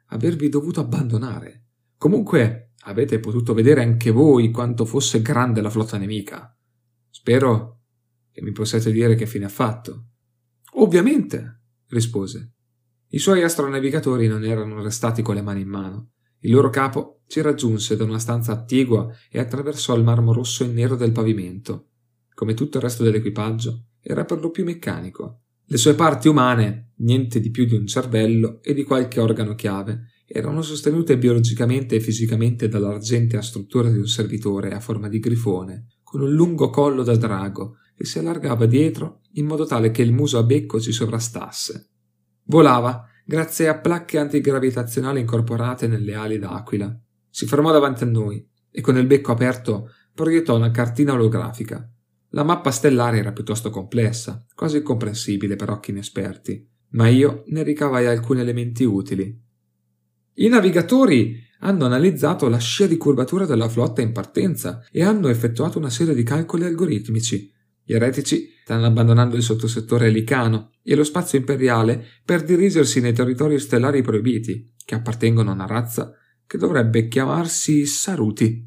avervi 0.08 0.50
dovuto 0.50 0.80
abbandonare. 0.80 1.66
Comunque 1.98 2.74
avete 2.84 3.20
potuto 3.20 3.54
vedere 3.54 3.84
anche 3.84 4.12
voi 4.12 4.52
quanto 4.52 4.86
fosse 4.86 5.22
grande 5.22 5.62
la 5.62 5.70
flotta 5.70 5.98
nemica. 5.98 6.56
Spero 7.10 7.82
che 8.32 8.42
mi 8.42 8.52
possiate 8.52 8.92
dire 8.92 9.16
che 9.16 9.26
fine 9.26 9.46
ha 9.46 9.50
fatto. 9.50 10.06
Ovviamente, 10.74 11.62
rispose. 11.88 12.54
I 13.10 13.20
suoi 13.20 13.44
astronavigatori 13.44 14.28
non 14.28 14.46
erano 14.46 14.82
restati 14.82 15.22
con 15.22 15.36
le 15.36 15.42
mani 15.42 15.62
in 15.62 15.68
mano. 15.68 16.12
Il 16.40 16.52
loro 16.52 16.70
capo 16.70 17.22
ci 17.28 17.42
raggiunse 17.42 17.96
da 17.96 18.04
una 18.04 18.20
stanza 18.20 18.52
attigua 18.52 19.08
e 19.30 19.40
attraversò 19.40 19.96
il 19.96 20.04
marmo 20.04 20.34
rosso 20.34 20.64
e 20.64 20.68
nero 20.68 20.96
del 20.96 21.12
pavimento. 21.12 21.90
Come 22.34 22.54
tutto 22.54 22.78
il 22.78 22.84
resto 22.84 23.04
dell'equipaggio, 23.04 23.86
era 24.02 24.26
per 24.26 24.40
lo 24.40 24.50
più 24.50 24.64
meccanico. 24.64 25.42
Le 25.66 25.78
sue 25.78 25.94
parti 25.94 26.28
umane, 26.28 26.94
niente 26.98 27.40
di 27.40 27.52
più 27.52 27.66
di 27.66 27.76
un 27.76 27.86
cervello 27.86 28.60
e 28.64 28.74
di 28.74 28.84
qualche 28.84 29.20
organo 29.20 29.54
chiave, 29.54 30.08
erano 30.26 30.62
sostenute 30.62 31.18
biologicamente 31.18 31.96
e 31.96 32.00
fisicamente 32.00 32.68
dall'argentea 32.68 33.42
struttura 33.42 33.90
di 33.90 33.98
un 33.98 34.08
servitore 34.08 34.72
a 34.72 34.80
forma 34.80 35.10
di 35.10 35.20
grifone, 35.20 35.88
con 36.04 36.22
un 36.22 36.32
lungo 36.32 36.70
collo 36.70 37.04
da 37.04 37.16
drago 37.16 37.78
che 37.96 38.06
si 38.06 38.18
allargava 38.18 38.66
dietro 38.66 39.22
in 39.34 39.46
modo 39.46 39.66
tale 39.66 39.92
che 39.92 40.02
il 40.02 40.14
muso 40.14 40.38
a 40.38 40.44
becco 40.44 40.80
ci 40.80 40.92
sovrastasse. 40.92 41.90
Volava 42.46 43.06
grazie 43.30 43.68
a 43.68 43.78
placche 43.78 44.18
antigravitazionali 44.18 45.20
incorporate 45.20 45.86
nelle 45.86 46.16
ali 46.16 46.40
d'aquila. 46.40 47.00
Si 47.30 47.46
fermò 47.46 47.72
davanti 47.72 48.02
a 48.02 48.08
noi 48.08 48.44
e 48.72 48.82
con 48.82 48.98
il 48.98 49.06
becco 49.06 49.32
aperto 49.32 49.92
proiettò 50.16 50.56
una 50.56 50.72
cartina 50.72 51.14
olografica. 51.14 51.88
La 52.30 52.42
mappa 52.42 52.72
stellare 52.72 53.20
era 53.20 53.32
piuttosto 53.32 53.70
complessa, 53.70 54.44
quasi 54.56 54.78
incomprensibile 54.78 55.56
per 55.56 55.70
occhi 55.70 55.92
inesperti, 55.92 56.68
ma 56.94 57.08
io 57.08 57.44
ne 57.50 57.62
ricavai 57.62 58.08
alcuni 58.08 58.40
elementi 58.40 58.84
utili. 58.84 59.40
I 60.34 60.48
navigatori 60.48 61.40
hanno 61.60 61.86
analizzato 61.86 62.50
la 62.50 62.58
scia 62.58 62.88
di 62.88 62.98
curvatura 62.98 63.46
della 63.46 63.70
flotta 63.70 64.02
in 64.02 64.12
partenza 64.12 64.84
e 64.92 65.04
hanno 65.04 65.28
effettuato 65.28 65.78
una 65.78 65.92
serie 65.92 66.16
di 66.16 66.24
calcoli 66.24 66.64
algoritmici. 66.64 67.54
Gli 67.90 67.96
eretici 67.96 68.52
stanno 68.62 68.86
abbandonando 68.86 69.36
il 69.36 69.42
sottosettore 69.42 70.10
elicano 70.10 70.74
e 70.84 70.94
lo 70.94 71.04
spazio 71.04 71.40
imperiale 71.40 72.06
per 72.24 72.44
dirigersi 72.44 73.02
nei 73.02 73.14
territori 73.14 73.58
stellari 73.58 74.04
proibiti, 74.04 74.76
che 74.86 74.94
appartengono 74.94 75.50
a 75.50 75.54
una 75.54 75.66
razza 75.66 76.14
che 76.46 76.60
dovrebbe 76.60 77.08
chiamarsi 77.08 77.88
Saruti. 77.88 78.64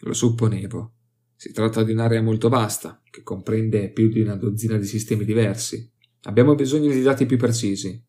Lo 0.00 0.12
supponevo. 0.12 0.96
Si 1.34 1.50
tratta 1.50 1.82
di 1.82 1.92
un'area 1.92 2.20
molto 2.20 2.50
vasta, 2.50 3.00
che 3.10 3.22
comprende 3.22 3.90
più 3.90 4.10
di 4.10 4.20
una 4.20 4.36
dozzina 4.36 4.76
di 4.76 4.84
sistemi 4.84 5.24
diversi. 5.24 5.90
Abbiamo 6.24 6.54
bisogno 6.54 6.92
di 6.92 7.00
dati 7.00 7.24
più 7.24 7.38
precisi. 7.38 8.04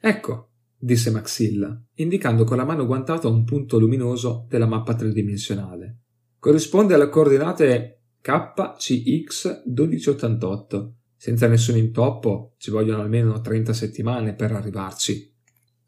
Ecco, 0.00 0.50
disse 0.76 1.12
Maxilla, 1.12 1.80
indicando 1.94 2.42
con 2.42 2.56
la 2.56 2.64
mano 2.64 2.86
guantata 2.86 3.28
un 3.28 3.44
punto 3.44 3.78
luminoso 3.78 4.46
della 4.48 4.66
mappa 4.66 4.96
tridimensionale. 4.96 5.98
Corrisponde 6.40 6.94
alle 6.94 7.08
coordinate 7.08 7.99
KCX 8.20 9.62
1288. 9.66 10.94
Senza 11.16 11.46
nessun 11.48 11.76
intoppo 11.76 12.54
ci 12.58 12.70
vogliono 12.70 13.02
almeno 13.02 13.40
30 13.40 13.72
settimane 13.72 14.34
per 14.34 14.52
arrivarci. 14.52 15.34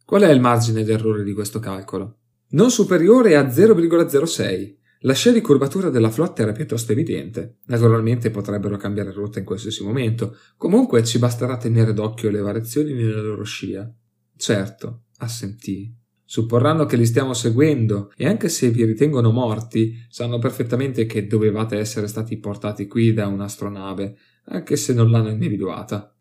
Qual 0.04 0.22
è 0.22 0.30
il 0.30 0.40
margine 0.40 0.84
d'errore 0.84 1.24
di 1.24 1.32
questo 1.32 1.58
calcolo? 1.58 2.18
Non 2.50 2.70
superiore 2.70 3.36
a 3.36 3.46
0,06. 3.46 4.76
La 5.04 5.14
scia 5.14 5.32
di 5.32 5.40
curvatura 5.40 5.88
della 5.88 6.10
flotta 6.10 6.42
era 6.42 6.52
piuttosto 6.52 6.92
evidente. 6.92 7.58
Naturalmente 7.66 8.30
potrebbero 8.30 8.76
cambiare 8.76 9.10
rotta 9.12 9.38
in 9.38 9.44
qualsiasi 9.44 9.82
momento. 9.82 10.36
Comunque 10.56 11.02
ci 11.02 11.18
basterà 11.18 11.56
tenere 11.56 11.92
d'occhio 11.92 12.30
le 12.30 12.40
variazioni 12.40 12.92
nella 12.92 13.20
loro 13.20 13.42
scia. 13.42 13.90
Certo, 14.36 15.04
assentì. 15.18 16.01
Supporranno 16.32 16.86
che 16.86 16.96
li 16.96 17.04
stiamo 17.04 17.34
seguendo 17.34 18.10
e 18.16 18.26
anche 18.26 18.48
se 18.48 18.70
vi 18.70 18.86
ritengono 18.86 19.32
morti, 19.32 19.92
sanno 20.08 20.38
perfettamente 20.38 21.04
che 21.04 21.26
dovevate 21.26 21.76
essere 21.76 22.06
stati 22.06 22.38
portati 22.38 22.86
qui 22.86 23.12
da 23.12 23.26
un'astronave, 23.26 24.16
anche 24.46 24.76
se 24.76 24.94
non 24.94 25.10
l'hanno 25.10 25.28
individuata. 25.28 26.16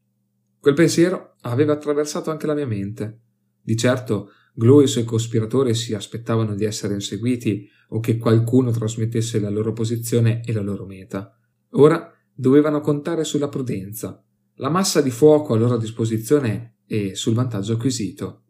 Quel 0.60 0.74
pensiero 0.74 1.36
aveva 1.44 1.72
attraversato 1.72 2.30
anche 2.30 2.46
la 2.46 2.56
mia 2.56 2.68
mente. 2.68 3.22
Di 3.62 3.77
certo, 3.77 4.32
Glow 4.53 4.82
e 4.82 4.84
i 4.84 4.88
suoi 4.88 5.06
cospiratori 5.06 5.74
si 5.74 5.94
aspettavano 5.94 6.56
di 6.56 6.65
essere 6.65 6.94
inseguiti 6.94 7.70
o 7.91 8.01
che 8.01 8.18
qualcuno 8.18 8.72
trasmettesse 8.72 9.39
la 9.39 9.50
loro 9.50 9.72
posizione 9.72 10.41
e 10.44 10.51
la 10.51 10.62
loro 10.62 10.86
meta. 10.86 11.39
Ora 11.75 12.12
dovevano 12.34 12.82
contare 12.82 13.24
sulla 13.24 13.48
prudenza, 13.48 14.22
la 14.56 14.70
massa 14.70 15.00
di 15.00 15.10
fuoco 15.10 15.53
a 15.53 15.58
loro 15.58 15.77
disposizione 15.77 16.80
e 16.86 17.15
sul 17.15 17.34
vantaggio 17.34 17.75
acquisito. 17.75 18.41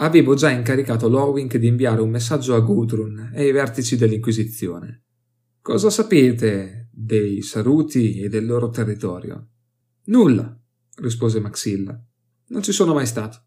Avevo 0.00 0.34
già 0.34 0.50
incaricato 0.50 1.08
Lowink 1.08 1.56
di 1.56 1.66
inviare 1.66 2.00
un 2.00 2.10
messaggio 2.10 2.54
a 2.54 2.60
Gudrun 2.60 3.32
e 3.34 3.42
ai 3.42 3.52
vertici 3.52 3.96
dell'Inquisizione. 3.96 5.02
Cosa 5.60 5.90
sapete 5.90 6.88
dei 6.92 7.42
Saruti 7.42 8.20
e 8.20 8.28
del 8.28 8.46
loro 8.46 8.70
territorio? 8.70 9.48
Nulla, 10.04 10.56
rispose 10.98 11.40
Maxilla. 11.40 12.00
Non 12.46 12.62
ci 12.62 12.70
sono 12.70 12.94
mai 12.94 13.06
stato. 13.06 13.42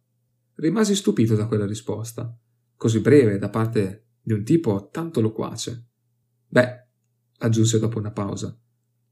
Rimasi 0.55 0.93
stupito 0.93 1.36
da 1.36 1.48
quella 1.48 1.65
risposta, 1.65 2.38
così 2.75 3.00
breve 3.00 3.38
da 3.38 3.50
parte 3.50 4.08
di 4.22 4.34
un 4.34 4.43
tipo 4.43 4.89
tanto 4.91 5.22
loquace. 5.22 5.88
Beh, 6.48 6.88
aggiunse 7.38 7.79
dopo 7.79 7.98
una 7.98 8.12
pausa, 8.12 8.55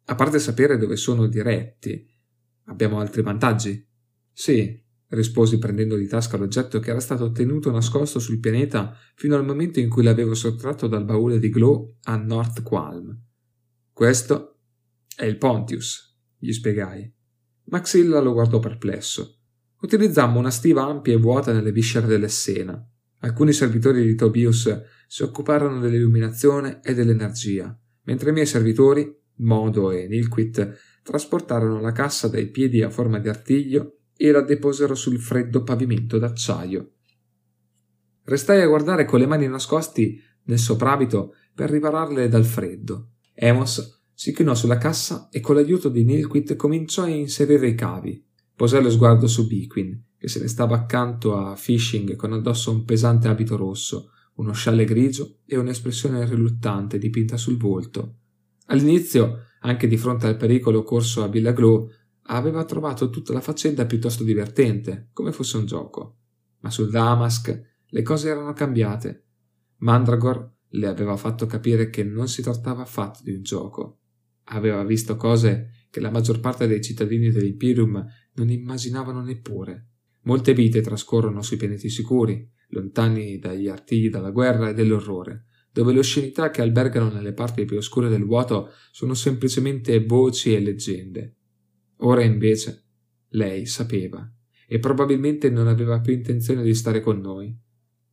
a 0.05 0.15
parte 0.15 0.39
sapere 0.39 0.77
dove 0.77 0.97
sono 0.97 1.25
diretti, 1.27 2.05
abbiamo 2.65 2.99
altri 2.99 3.21
vantaggi? 3.21 3.87
Sì, 4.31 4.83
risposi 5.09 5.57
prendendo 5.57 5.95
di 5.95 6.07
tasca 6.07 6.37
l'oggetto 6.37 6.79
che 6.79 6.91
era 6.91 6.99
stato 6.99 7.31
tenuto 7.31 7.71
nascosto 7.71 8.19
sul 8.19 8.39
pianeta 8.39 8.95
fino 9.15 9.35
al 9.35 9.45
momento 9.45 9.79
in 9.79 9.89
cui 9.89 10.03
l'avevo 10.03 10.33
sottratto 10.33 10.87
dal 10.87 11.05
baule 11.05 11.39
di 11.39 11.49
Glow 11.49 11.97
a 12.03 12.15
North 12.15 12.61
Qualm. 12.63 13.17
Questo 13.91 14.59
è 15.15 15.25
il 15.25 15.37
Pontius, 15.37 16.17
gli 16.37 16.51
spiegai. 16.51 17.11
Maxilla 17.65 18.19
lo 18.19 18.33
guardò 18.33 18.59
perplesso. 18.59 19.39
Utilizzammo 19.81 20.39
una 20.39 20.51
stiva 20.51 20.85
ampia 20.85 21.13
e 21.13 21.17
vuota 21.17 21.53
nelle 21.53 21.71
viscere 21.71 22.07
dell'Essena. 22.07 22.83
Alcuni 23.19 23.51
servitori 23.51 24.05
di 24.05 24.15
Tobius 24.15 24.81
si 25.07 25.23
occuparono 25.23 25.79
dell'illuminazione 25.79 26.79
e 26.81 26.93
dell'energia, 26.93 27.77
mentre 28.03 28.29
i 28.29 28.33
miei 28.33 28.45
servitori, 28.45 29.17
Modo 29.41 29.91
e 29.91 30.07
Nilquit, 30.07 31.01
trasportarono 31.03 31.79
la 31.79 31.91
cassa 31.91 32.27
dai 32.27 32.49
piedi 32.49 32.81
a 32.81 32.89
forma 32.89 33.19
di 33.19 33.29
artiglio 33.29 33.98
e 34.21 34.31
la 34.31 34.41
deposero 34.41 34.95
sul 34.95 35.17
freddo 35.17 35.63
pavimento 35.63 36.17
d'acciaio. 36.17 36.91
Restai 38.23 38.61
a 38.61 38.67
guardare 38.67 39.05
con 39.05 39.19
le 39.19 39.25
mani 39.25 39.47
nascosti 39.47 40.21
nel 40.43 40.59
soprabito 40.59 41.35
per 41.55 41.69
ripararle 41.69 42.27
dal 42.27 42.43
freddo. 42.43 43.11
Emos 43.33 44.01
si 44.13 44.33
chinò 44.33 44.53
sulla 44.55 44.77
cassa 44.77 45.29
e 45.31 45.39
con 45.39 45.55
l'aiuto 45.55 45.87
di 45.87 46.03
Nilquit 46.03 46.57
cominciò 46.57 47.03
a 47.03 47.07
inserire 47.07 47.69
i 47.69 47.75
cavi. 47.75 48.21
Posò 48.53 48.81
lo 48.81 48.89
sguardo 48.89 49.25
su 49.25 49.47
Bequin, 49.47 50.03
che 50.17 50.27
se 50.27 50.41
ne 50.41 50.49
stava 50.49 50.75
accanto 50.75 51.37
a 51.37 51.55
Fishing 51.55 52.17
con 52.17 52.33
addosso 52.33 52.71
un 52.71 52.83
pesante 52.83 53.29
abito 53.29 53.55
rosso, 53.55 54.11
uno 54.35 54.51
scialle 54.51 54.83
grigio 54.83 55.37
e 55.45 55.55
un'espressione 55.55 56.25
riluttante 56.25 56.97
dipinta 56.97 57.37
sul 57.37 57.55
volto. 57.55 58.15
All'inizio, 58.65 59.45
anche 59.61 59.87
di 59.87 59.95
fronte 59.95 60.27
al 60.27 60.35
pericolo 60.35 60.83
corso 60.83 61.23
a 61.23 61.29
Villa 61.29 61.53
Glow, 61.53 61.89
aveva 62.31 62.63
trovato 62.63 63.09
tutta 63.09 63.33
la 63.33 63.41
faccenda 63.41 63.85
piuttosto 63.85 64.23
divertente, 64.23 65.09
come 65.13 65.31
fosse 65.31 65.57
un 65.57 65.65
gioco. 65.65 66.17
Ma 66.59 66.69
sul 66.69 66.89
Damask 66.89 67.61
le 67.85 68.01
cose 68.01 68.29
erano 68.29 68.53
cambiate. 68.53 69.25
Mandragor 69.77 70.57
le 70.69 70.87
aveva 70.87 71.15
fatto 71.17 71.45
capire 71.45 71.89
che 71.89 72.03
non 72.03 72.27
si 72.27 72.41
trattava 72.41 72.83
affatto 72.83 73.21
di 73.23 73.33
un 73.33 73.41
gioco. 73.41 73.99
Aveva 74.51 74.83
visto 74.83 75.15
cose 75.15 75.87
che 75.89 75.99
la 75.99 76.11
maggior 76.11 76.39
parte 76.39 76.67
dei 76.67 76.81
cittadini 76.81 77.31
dell'Imperium 77.31 78.05
non 78.33 78.49
immaginavano 78.49 79.21
neppure. 79.21 79.87
Molte 80.23 80.53
vite 80.53 80.81
trascorrono 80.81 81.41
sui 81.41 81.57
pianeti 81.57 81.89
sicuri, 81.89 82.47
lontani 82.69 83.39
dagli 83.39 83.67
artigli 83.67 84.09
della 84.09 84.29
guerra 84.29 84.69
e 84.69 84.73
dell'orrore, 84.75 85.45
dove 85.71 85.93
le 85.93 85.99
oscenità 85.99 86.51
che 86.51 86.61
albergano 86.61 87.09
nelle 87.11 87.33
parti 87.33 87.65
più 87.65 87.77
oscure 87.77 88.09
del 88.09 88.25
vuoto 88.25 88.69
sono 88.91 89.15
semplicemente 89.15 90.03
voci 90.05 90.53
e 90.53 90.59
leggende. 90.59 91.38
Ora 92.01 92.23
invece 92.23 92.83
lei 93.29 93.65
sapeva 93.65 94.29
e 94.67 94.79
probabilmente 94.79 95.49
non 95.49 95.67
aveva 95.67 95.99
più 95.99 96.13
intenzione 96.13 96.63
di 96.63 96.73
stare 96.73 97.01
con 97.01 97.19
noi. 97.19 97.57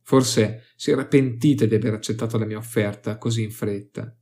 Forse 0.01 0.63
si 0.75 0.91
era 0.91 1.05
pentita 1.05 1.65
di 1.65 1.75
aver 1.75 1.93
accettato 1.93 2.37
la 2.37 2.45
mia 2.45 2.57
offerta 2.57 3.17
così 3.17 3.43
in 3.43 3.51
fretta. 3.51 4.15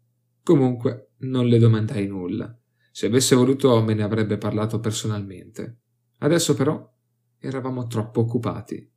Comunque 0.44 1.12
non 1.20 1.48
le 1.48 1.58
domandai 1.58 2.08
nulla. 2.08 2.58
Se 2.92 3.06
avesse 3.06 3.36
voluto 3.36 3.82
me 3.82 3.94
ne 3.94 4.04
avrebbe 4.04 4.38
parlato 4.38 4.80
personalmente. 4.80 5.80
Adesso 6.20 6.54
però 6.56 6.94
eravamo 7.40 7.88
troppo 7.88 8.22
occupati. 8.22 8.92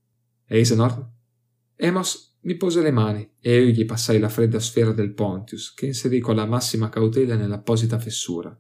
Eisenhorn? 0.47 1.17
Emos 1.77 2.37
mi 2.41 2.57
pose 2.57 2.83
le 2.83 2.91
mani 2.91 3.31
e 3.41 3.61
io 3.61 3.71
gli 3.71 3.85
passai 3.85 4.19
la 4.19 4.29
fredda 4.29 4.61
sfera 4.61 4.93
del 4.93 5.13
Pontius, 5.13 5.75
che 5.75 5.87
inserì 5.87 6.21
con 6.21 6.37
la 6.37 6.47
massima 6.47 6.89
cautela 6.89 7.37
nell'apposita 7.37 7.99
fessura. 7.99 8.59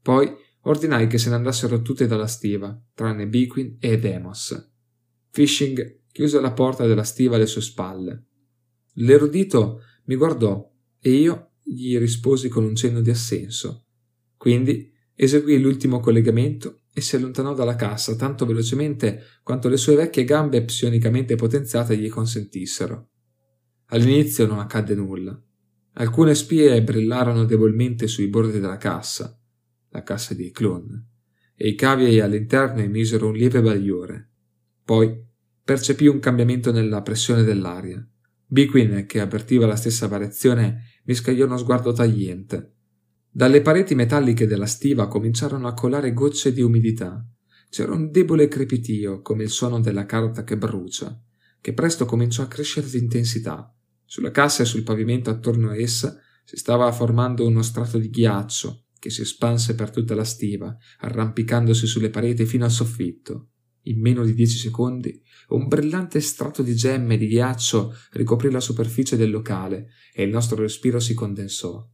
Poi 0.00 0.30
ordinai 0.62 1.06
che 1.06 1.18
se 1.18 1.28
ne 1.28 1.36
andassero 1.36 1.82
tutte 1.82 2.06
dalla 2.06 2.26
stiva, 2.26 2.78
tranne 2.94 3.26
Biquin 3.26 3.76
ed 3.80 4.04
Emos. 4.04 4.72
Fishing 5.30 6.02
chiuse 6.10 6.40
la 6.40 6.52
porta 6.52 6.86
della 6.86 7.04
stiva 7.04 7.36
alle 7.36 7.46
sue 7.46 7.60
spalle. 7.60 8.26
L'erudito 8.94 9.82
mi 10.06 10.16
guardò 10.16 10.68
e 11.00 11.10
io 11.10 11.52
gli 11.62 11.96
risposi 11.98 12.48
con 12.48 12.64
un 12.64 12.74
cenno 12.74 13.00
di 13.00 13.10
assenso. 13.10 13.86
Quindi 14.36 14.90
eseguì 15.14 15.60
l'ultimo 15.60 16.00
collegamento 16.00 16.80
e 16.92 17.00
si 17.00 17.14
allontanò 17.14 17.54
dalla 17.54 17.76
cassa 17.76 18.16
tanto 18.16 18.44
velocemente 18.44 19.22
quanto 19.42 19.68
le 19.68 19.76
sue 19.76 19.94
vecchie 19.94 20.24
gambe 20.24 20.64
psionicamente 20.64 21.36
potenziate 21.36 21.96
gli 21.96 22.08
consentissero. 22.08 23.10
All'inizio 23.86 24.46
non 24.46 24.58
accadde 24.58 24.94
nulla. 24.94 25.40
Alcune 25.94 26.34
spie 26.34 26.82
brillarono 26.82 27.44
debolmente 27.44 28.06
sui 28.06 28.28
bordi 28.28 28.58
della 28.58 28.76
cassa, 28.76 29.37
la 29.98 30.02
cassa 30.02 30.34
dei 30.34 30.50
clone, 30.50 31.06
e 31.54 31.68
i 31.68 31.74
cavi 31.74 32.20
all'interno 32.20 32.80
emisero 32.80 33.28
un 33.28 33.34
lieve 33.34 33.60
bagliore. 33.60 34.30
Poi 34.84 35.26
percepì 35.62 36.06
un 36.06 36.20
cambiamento 36.20 36.70
nella 36.72 37.02
pressione 37.02 37.42
dell'aria. 37.42 38.06
Biquin, 38.46 39.04
che 39.06 39.20
avvertiva 39.20 39.66
la 39.66 39.76
stessa 39.76 40.06
variazione, 40.06 41.00
mi 41.04 41.14
scagliò 41.14 41.44
uno 41.44 41.58
sguardo 41.58 41.92
tagliente. 41.92 42.74
Dalle 43.30 43.60
pareti 43.60 43.94
metalliche 43.94 44.46
della 44.46 44.66
stiva 44.66 45.08
cominciarono 45.08 45.68
a 45.68 45.74
colare 45.74 46.14
gocce 46.14 46.52
di 46.52 46.62
umidità. 46.62 47.22
C'era 47.68 47.92
un 47.92 48.10
debole 48.10 48.48
crepitio, 48.48 49.20
come 49.20 49.42
il 49.42 49.50
suono 49.50 49.80
della 49.80 50.06
carta 50.06 50.44
che 50.44 50.56
brucia, 50.56 51.20
che 51.60 51.74
presto 51.74 52.06
cominciò 52.06 52.42
a 52.42 52.48
crescere 52.48 52.88
di 52.88 52.98
intensità. 52.98 53.70
Sulla 54.04 54.30
cassa 54.30 54.62
e 54.62 54.66
sul 54.66 54.84
pavimento 54.84 55.28
attorno 55.28 55.68
a 55.68 55.76
essa 55.76 56.18
si 56.44 56.56
stava 56.56 56.90
formando 56.92 57.46
uno 57.46 57.60
strato 57.60 57.98
di 57.98 58.08
ghiaccio 58.08 58.84
che 58.98 59.10
si 59.10 59.22
espanse 59.22 59.74
per 59.74 59.90
tutta 59.90 60.14
la 60.14 60.24
stiva, 60.24 60.76
arrampicandosi 61.00 61.86
sulle 61.86 62.10
pareti 62.10 62.44
fino 62.44 62.64
al 62.64 62.70
soffitto. 62.70 63.50
In 63.82 64.00
meno 64.00 64.24
di 64.24 64.34
dieci 64.34 64.58
secondi 64.58 65.22
un 65.48 65.66
brillante 65.66 66.20
strato 66.20 66.62
di 66.62 66.74
gemme 66.74 67.14
e 67.14 67.18
di 67.18 67.26
ghiaccio 67.26 67.94
ricoprì 68.12 68.50
la 68.50 68.60
superficie 68.60 69.16
del 69.16 69.30
locale 69.30 69.88
e 70.12 70.24
il 70.24 70.30
nostro 70.30 70.60
respiro 70.60 71.00
si 71.00 71.14
condensò. 71.14 71.88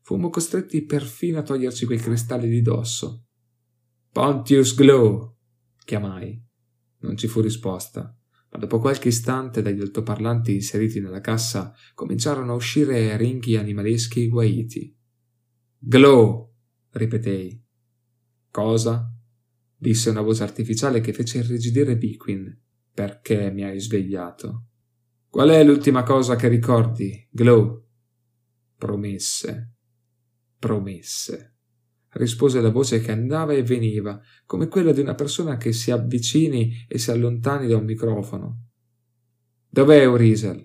Fummo 0.00 0.30
costretti 0.30 0.84
perfino 0.84 1.38
a 1.38 1.42
toglierci 1.42 1.86
quei 1.86 1.98
cristalli 1.98 2.48
di 2.48 2.62
dosso. 2.62 3.26
Pontius 4.10 4.74
Glow! 4.74 5.36
chiamai. 5.84 6.42
Non 7.00 7.16
ci 7.16 7.26
fu 7.26 7.40
risposta, 7.40 8.16
ma 8.50 8.58
dopo 8.58 8.78
qualche 8.78 9.08
istante 9.08 9.60
dagli 9.60 9.80
altoparlanti 9.80 10.54
inseriti 10.54 11.00
nella 11.00 11.20
cassa 11.20 11.74
cominciarono 11.94 12.52
a 12.52 12.56
uscire 12.56 13.16
ringhi 13.16 13.56
animaleschi 13.56 14.28
guaiti. 14.28 14.93
Glow! 15.86 16.50
ripetei. 16.92 17.62
Cosa? 18.50 19.14
disse 19.76 20.08
una 20.08 20.22
voce 20.22 20.42
artificiale 20.42 21.02
che 21.02 21.12
fece 21.12 21.40
irrigidire 21.40 21.98
Biquin. 21.98 22.58
Perché 22.90 23.50
mi 23.50 23.64
hai 23.64 23.78
svegliato? 23.78 24.68
Qual 25.28 25.50
è 25.50 25.62
l'ultima 25.62 26.02
cosa 26.02 26.36
che 26.36 26.48
ricordi, 26.48 27.28
Glow? 27.30 27.86
Promesse. 28.78 29.74
Promesse. 30.58 31.56
rispose 32.12 32.62
la 32.62 32.70
voce 32.70 33.00
che 33.00 33.12
andava 33.12 33.52
e 33.52 33.62
veniva, 33.62 34.18
come 34.46 34.68
quella 34.68 34.92
di 34.92 35.02
una 35.02 35.14
persona 35.14 35.58
che 35.58 35.72
si 35.74 35.90
avvicini 35.90 36.86
e 36.88 36.96
si 36.96 37.10
allontani 37.10 37.66
da 37.66 37.76
un 37.76 37.84
microfono. 37.84 38.68
Dov'è 39.68 40.06
Urisel? 40.06 40.64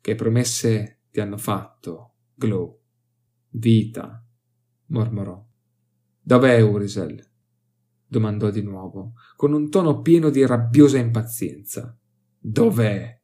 Che 0.00 0.14
promesse 0.16 1.02
ti 1.12 1.20
hanno 1.20 1.36
fatto, 1.36 2.16
Glow? 2.34 2.80
Vita, 3.50 4.26
mormorò. 4.92 5.44
Dov'è 6.20 6.60
Urisel? 6.60 7.26
domandò 8.06 8.50
di 8.50 8.62
nuovo, 8.62 9.14
con 9.36 9.54
un 9.54 9.70
tono 9.70 10.02
pieno 10.02 10.28
di 10.28 10.44
rabbiosa 10.44 10.98
impazienza. 10.98 11.98
Dov'è? 12.38 13.18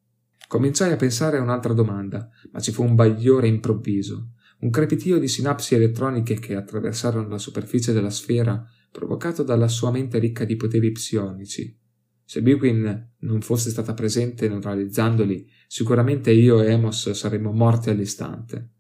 Cominciai 0.49 0.93
a 0.93 0.97
pensare 0.97 1.37
a 1.37 1.43
un'altra 1.43 1.75
domanda, 1.75 2.31
ma 2.53 2.59
ci 2.59 2.73
fu 2.73 2.83
un 2.83 2.95
bagliore 2.95 3.49
improvviso, 3.49 4.31
un 4.61 4.71
crepitio 4.71 5.19
di 5.19 5.29
sinapsi 5.29 5.75
elettroniche 5.75 6.39
che 6.39 6.55
attraversarono 6.55 7.29
la 7.29 7.37
superficie 7.37 7.93
della 7.93 8.09
sfera, 8.09 8.65
provocato 8.91 9.43
dalla 9.43 9.69
sua 9.69 9.91
mente 9.91 10.19
ricca 10.19 10.47
di 10.47 10.57
poteri 10.57 10.91
psionici. 10.91 11.79
Se 12.25 12.41
Biwin 12.41 13.13
non 13.19 13.43
fosse 13.43 13.69
stata 13.69 13.93
presente 13.93 14.49
neutralizzandoli, 14.49 15.47
sicuramente 15.67 16.31
io 16.31 16.63
e 16.63 16.73
Emos 16.73 17.11
saremmo 17.11 17.53
morti 17.53 17.91
all'istante. 17.91 18.71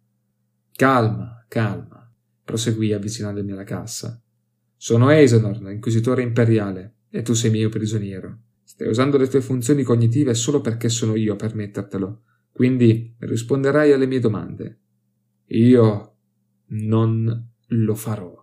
Calma, 0.73 1.45
calma 1.49 2.08
proseguì 2.49 2.95
avvicinandomi 2.95 3.53
alla 3.53 3.65
cassa. 3.65 4.19
Sono 4.75 5.11
Eisenhorn, 5.11 5.71
inquisitore 5.71 6.23
imperiale, 6.23 6.95
e 7.11 7.21
tu 7.21 7.35
sei 7.35 7.51
mio 7.51 7.69
prigioniero. 7.69 8.39
Stai 8.65 8.89
usando 8.89 9.19
le 9.19 9.29
tue 9.29 9.43
funzioni 9.43 9.83
cognitive 9.83 10.33
solo 10.33 10.63
perché 10.63 10.89
sono 10.89 11.15
io 11.15 11.35
a 11.35 11.37
permettertelo, 11.37 12.23
quindi 12.51 13.15
risponderai 13.19 13.93
alle 13.93 14.07
mie 14.07 14.21
domande. 14.21 14.81
Io 15.49 16.17
non 16.69 17.51
lo 17.67 17.95
farò. 17.95 18.35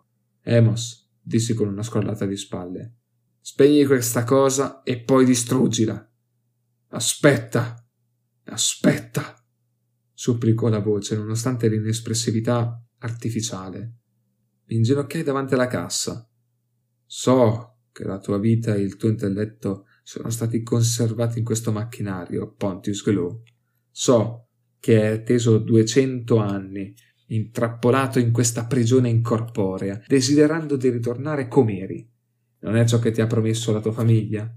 Emos, 0.43 1.11
dissi 1.19 1.55
con 1.55 1.67
una 1.67 1.81
scrollata 1.81 2.27
di 2.27 2.37
spalle. 2.37 2.97
Spegni 3.39 3.85
questa 3.85 4.23
cosa 4.23 4.83
e 4.83 4.99
poi 4.99 5.25
distruggila. 5.25 6.11
Aspetta, 6.89 7.83
aspetta, 8.43 9.43
supplicò 10.13 10.67
la 10.67 10.79
voce, 10.79 11.15
nonostante 11.15 11.67
l'inespressività 11.67 12.84
artificiale. 12.99 13.93
Mi 14.67 14.77
inginocchiai 14.77 15.23
davanti 15.23 15.53
alla 15.53 15.67
cassa. 15.67 16.27
So 17.05 17.77
che 17.91 18.03
la 18.03 18.19
tua 18.19 18.39
vita 18.39 18.75
e 18.75 18.81
il 18.81 18.97
tuo 18.97 19.09
intelletto 19.09 19.85
sono 20.03 20.29
stati 20.29 20.61
conservati 20.61 21.39
in 21.39 21.45
questo 21.45 21.71
macchinario, 21.71 22.53
Pontius 22.53 23.03
Glow. 23.03 23.43
So 23.91 24.49
che 24.79 25.01
hai 25.01 25.13
atteso 25.13 25.57
duecento 25.57 26.37
anni, 26.37 26.93
intrappolato 27.27 28.19
in 28.19 28.31
questa 28.31 28.65
prigione 28.65 29.09
incorporea, 29.09 30.03
desiderando 30.07 30.75
di 30.75 30.89
ritornare 30.89 31.47
com'eri. 31.47 32.07
Non 32.59 32.75
è 32.75 32.85
ciò 32.85 32.99
che 32.99 33.11
ti 33.11 33.21
ha 33.21 33.27
promesso 33.27 33.71
la 33.71 33.81
tua 33.81 33.91
famiglia? 33.91 34.51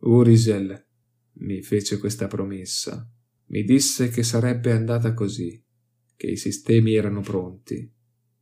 Urisel 0.00 0.86
mi 1.34 1.62
fece 1.62 1.98
questa 1.98 2.26
promessa. 2.26 3.08
Mi 3.46 3.62
disse 3.64 4.08
che 4.08 4.22
sarebbe 4.22 4.72
andata 4.72 5.14
così 5.14 5.63
che 6.16 6.26
i 6.26 6.36
sistemi 6.36 6.94
erano 6.94 7.20
pronti 7.20 7.92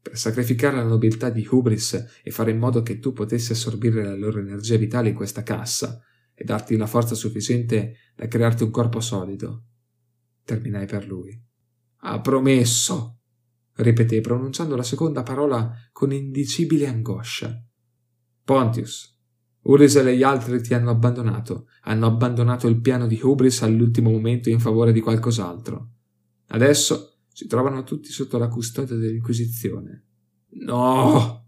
per 0.02 0.18
sacrificare 0.18 0.76
la 0.76 0.82
nobiltà 0.82 1.30
di 1.30 1.46
Hubris 1.48 2.20
e 2.24 2.30
fare 2.32 2.50
in 2.50 2.58
modo 2.58 2.82
che 2.82 2.98
tu 2.98 3.12
potessi 3.12 3.52
assorbire 3.52 4.02
la 4.02 4.16
loro 4.16 4.40
energia 4.40 4.76
vitale 4.76 5.10
in 5.10 5.14
questa 5.14 5.44
cassa 5.44 6.02
e 6.34 6.42
darti 6.42 6.76
la 6.76 6.88
forza 6.88 7.14
sufficiente 7.14 7.94
da 8.16 8.26
crearti 8.26 8.64
un 8.64 8.70
corpo 8.70 8.98
solido. 8.98 9.66
Terminai 10.44 10.86
per 10.86 11.06
lui. 11.06 11.40
Ha 11.98 12.20
promesso, 12.20 13.20
ripeté 13.76 14.20
pronunciando 14.20 14.74
la 14.74 14.82
seconda 14.82 15.22
parola 15.22 15.72
con 15.92 16.12
indicibile 16.12 16.88
angoscia. 16.88 17.64
Pontius, 18.42 19.16
Urisel 19.62 20.08
e 20.08 20.16
gli 20.16 20.24
altri 20.24 20.60
ti 20.60 20.74
hanno 20.74 20.90
abbandonato, 20.90 21.68
hanno 21.82 22.06
abbandonato 22.06 22.66
il 22.66 22.80
piano 22.80 23.06
di 23.06 23.20
Hubris 23.22 23.62
all'ultimo 23.62 24.10
momento 24.10 24.50
in 24.50 24.58
favore 24.58 24.90
di 24.90 24.98
qualcos'altro. 24.98 25.90
Adesso 26.48 27.11
si 27.32 27.46
trovano 27.46 27.82
tutti 27.82 28.10
sotto 28.10 28.38
la 28.38 28.48
custodia 28.48 28.96
dell'Inquisizione. 28.96 30.04
No! 30.64 31.42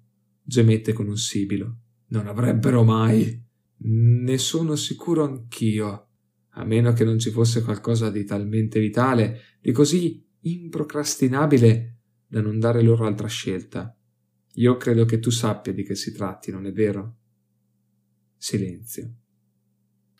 gemette 0.44 0.92
con 0.92 1.08
un 1.08 1.16
sibilo. 1.16 1.78
Non 2.08 2.26
avrebbero 2.26 2.84
mai. 2.84 3.42
Ne 3.86 4.38
sono 4.38 4.76
sicuro 4.76 5.24
anch'io, 5.24 6.08
a 6.50 6.64
meno 6.64 6.92
che 6.92 7.04
non 7.04 7.18
ci 7.18 7.30
fosse 7.30 7.62
qualcosa 7.62 8.10
di 8.10 8.24
talmente 8.24 8.78
vitale, 8.78 9.40
di 9.60 9.72
così 9.72 10.24
improcrastinabile 10.40 11.98
da 12.26 12.40
non 12.40 12.58
dare 12.58 12.82
loro 12.82 13.06
altra 13.06 13.26
scelta. 13.26 13.96
Io 14.54 14.76
credo 14.76 15.04
che 15.04 15.18
tu 15.18 15.30
sappia 15.30 15.72
di 15.72 15.82
che 15.82 15.94
si 15.94 16.12
tratti, 16.12 16.50
non 16.50 16.66
è 16.66 16.72
vero? 16.72 17.16
Silenzio. 18.36 19.16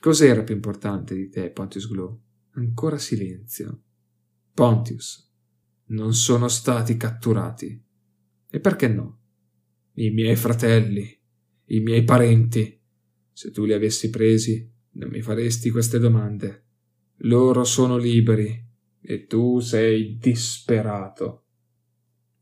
Cos'era 0.00 0.42
più 0.42 0.54
importante 0.54 1.14
di 1.14 1.28
te, 1.28 1.50
Pontius 1.50 1.88
Glow? 1.88 2.20
Ancora 2.54 2.98
silenzio. 2.98 3.82
Pontius, 4.52 5.32
non 5.86 6.14
sono 6.14 6.48
stati 6.48 6.96
catturati. 6.96 7.82
E 8.50 8.60
perché 8.60 8.88
no? 8.88 9.20
I 9.94 10.10
miei 10.10 10.36
fratelli, 10.36 11.06
i 11.66 11.80
miei 11.80 12.04
parenti. 12.04 12.80
Se 13.32 13.50
tu 13.50 13.64
li 13.64 13.72
avessi 13.72 14.10
presi, 14.10 14.70
non 14.92 15.10
mi 15.10 15.20
faresti 15.20 15.70
queste 15.70 15.98
domande. 15.98 16.66
Loro 17.18 17.64
sono 17.64 17.96
liberi 17.96 18.62
e 19.00 19.26
tu 19.26 19.60
sei 19.60 20.16
disperato. 20.16 21.44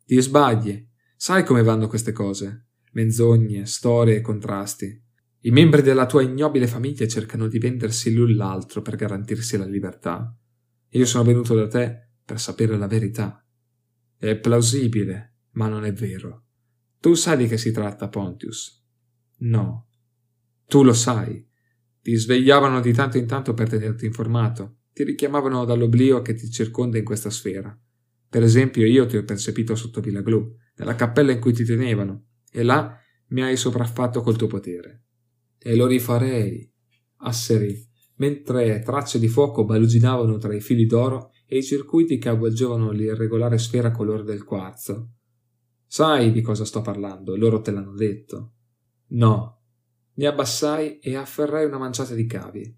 Ti 0.05 0.21
sbagli. 0.21 0.89
Sai 1.17 1.45
come 1.45 1.63
vanno 1.63 1.89
queste 1.89 2.13
cose? 2.13 2.67
Menzogne, 2.93 3.65
storie 3.67 4.17
e 4.17 4.21
contrasti. 4.21 5.01
I 5.45 5.51
membri 5.51 5.83
della 5.83 6.07
tua 6.07 6.23
ignobile 6.23 6.67
famiglia 6.67 7.07
cercano 7.09 7.49
di 7.49 7.59
vendersi 7.59 8.13
l'un 8.13 8.35
l'altro 8.35 8.83
per 8.83 8.97
garantirsi 8.97 9.57
la 9.57 9.67
libertà. 9.67 10.37
Io 10.91 11.07
sono 11.07 11.25
venuto 11.25 11.55
da 11.55 11.67
te 11.67 12.12
per 12.25 12.41
sapere 12.41 12.77
la 12.77 12.87
verità. 12.87 13.45
È 14.17 14.37
plausibile, 14.37 15.37
ma 15.53 15.69
non 15.69 15.85
è 15.85 15.93
vero. 15.93 16.45
Tu 17.01 17.15
sai 17.15 17.37
di 17.37 17.47
che 17.49 17.59
si 17.59 17.73
tratta, 17.73 18.09
Pontius. 18.09 18.85
No. 19.39 19.89
Tu 20.67 20.83
lo 20.83 20.93
sai. 20.93 21.45
Ti 22.01 22.15
svegliavano 22.15 22.81
di 22.81 22.93
tanto 22.93 23.19
in 23.19 23.27
tanto 23.27 23.55
per 23.55 23.69
tenerti 23.69 24.07
informato. 24.07 24.79
Ti 24.93 25.05
richiamavano 25.05 25.65
dall'oblio 25.65 26.23
che 26.23 26.35
ti 26.35 26.51
circonda 26.51 26.99
in 26.99 27.05
questa 27.05 27.31
sfera. 27.31 27.77
Per 28.29 28.43
esempio, 28.43 28.87
io 28.87 29.07
ti 29.07 29.17
ho 29.17 29.25
percepito 29.25 29.75
sotto 29.75 30.01
Villa 30.01 30.23
Glu 30.23 30.57
nella 30.77 30.95
cappella 30.95 31.33
in 31.33 31.41
cui 31.41 31.53
ti 31.53 31.65
tenevano, 31.65 32.29
e 32.51 32.63
là 32.63 32.97
mi 33.29 33.43
hai 33.43 33.57
sopraffatto 33.57 34.23
col 34.23 34.37
tuo 34.37 34.47
potere. 34.47 35.05
E 35.59 35.75
lo 35.75 35.87
rifarei, 35.87 36.71
asserì, 37.19 37.77
mentre 38.17 38.81
tracce 38.81 39.19
di 39.19 39.29
fuoco 39.29 39.65
baluginavano 39.65 40.39
tra 40.39 40.55
i 40.55 40.61
fili 40.61 40.87
d'oro 40.87 41.32
e 41.53 41.59
i 41.59 41.63
circuiti 41.63 42.17
che 42.17 42.31
avvolgevano 42.31 42.93
l'irregolare 42.93 43.59
sfera 43.59 43.91
colore 43.91 44.23
del 44.23 44.43
quarzo. 44.43 45.17
Sai 45.85 46.33
di 46.33 46.41
cosa 46.41 46.65
sto 46.65 46.81
parlando, 46.81 47.37
loro 47.37 47.61
te 47.61 47.71
l'hanno 47.71 47.93
detto. 47.93 48.55
No. 49.09 49.61
Mi 50.15 50.25
abbassai 50.25 50.99
e 50.99 51.15
afferrai 51.15 51.67
una 51.67 51.77
manciata 51.77 52.15
di 52.15 52.25
cavi. 52.25 52.75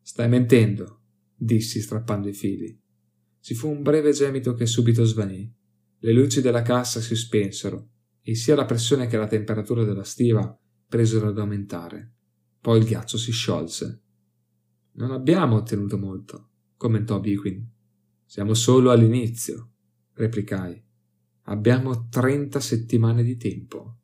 Stai 0.00 0.26
mentendo, 0.26 1.02
dissi 1.34 1.82
strappando 1.82 2.28
i 2.28 2.32
fili. 2.32 2.80
Ci 3.40 3.52
fu 3.52 3.68
un 3.68 3.82
breve 3.82 4.12
gemito 4.12 4.54
che 4.54 4.64
subito 4.64 5.04
svanì. 5.04 5.54
Le 5.98 6.12
luci 6.14 6.40
della 6.40 6.62
cassa 6.62 7.02
si 7.02 7.14
spensero 7.14 7.90
e 8.22 8.34
sia 8.34 8.54
la 8.54 8.64
pressione 8.64 9.06
che 9.06 9.18
la 9.18 9.26
temperatura 9.26 9.84
della 9.84 10.04
stiva 10.04 10.58
presero 10.86 11.28
ad 11.28 11.38
aumentare. 11.38 12.14
Poi 12.58 12.78
il 12.78 12.86
ghiaccio 12.86 13.18
si 13.18 13.32
sciolse. 13.32 14.02
Non 14.92 15.10
abbiamo 15.10 15.56
ottenuto 15.56 15.98
molto, 15.98 16.52
commentò 16.78 17.20
Biguin. 17.20 17.76
Siamo 18.30 18.52
solo 18.52 18.90
all'inizio, 18.90 19.70
replicai. 20.12 20.84
Abbiamo 21.44 22.08
trenta 22.10 22.60
settimane 22.60 23.22
di 23.22 23.38
tempo. 23.38 23.97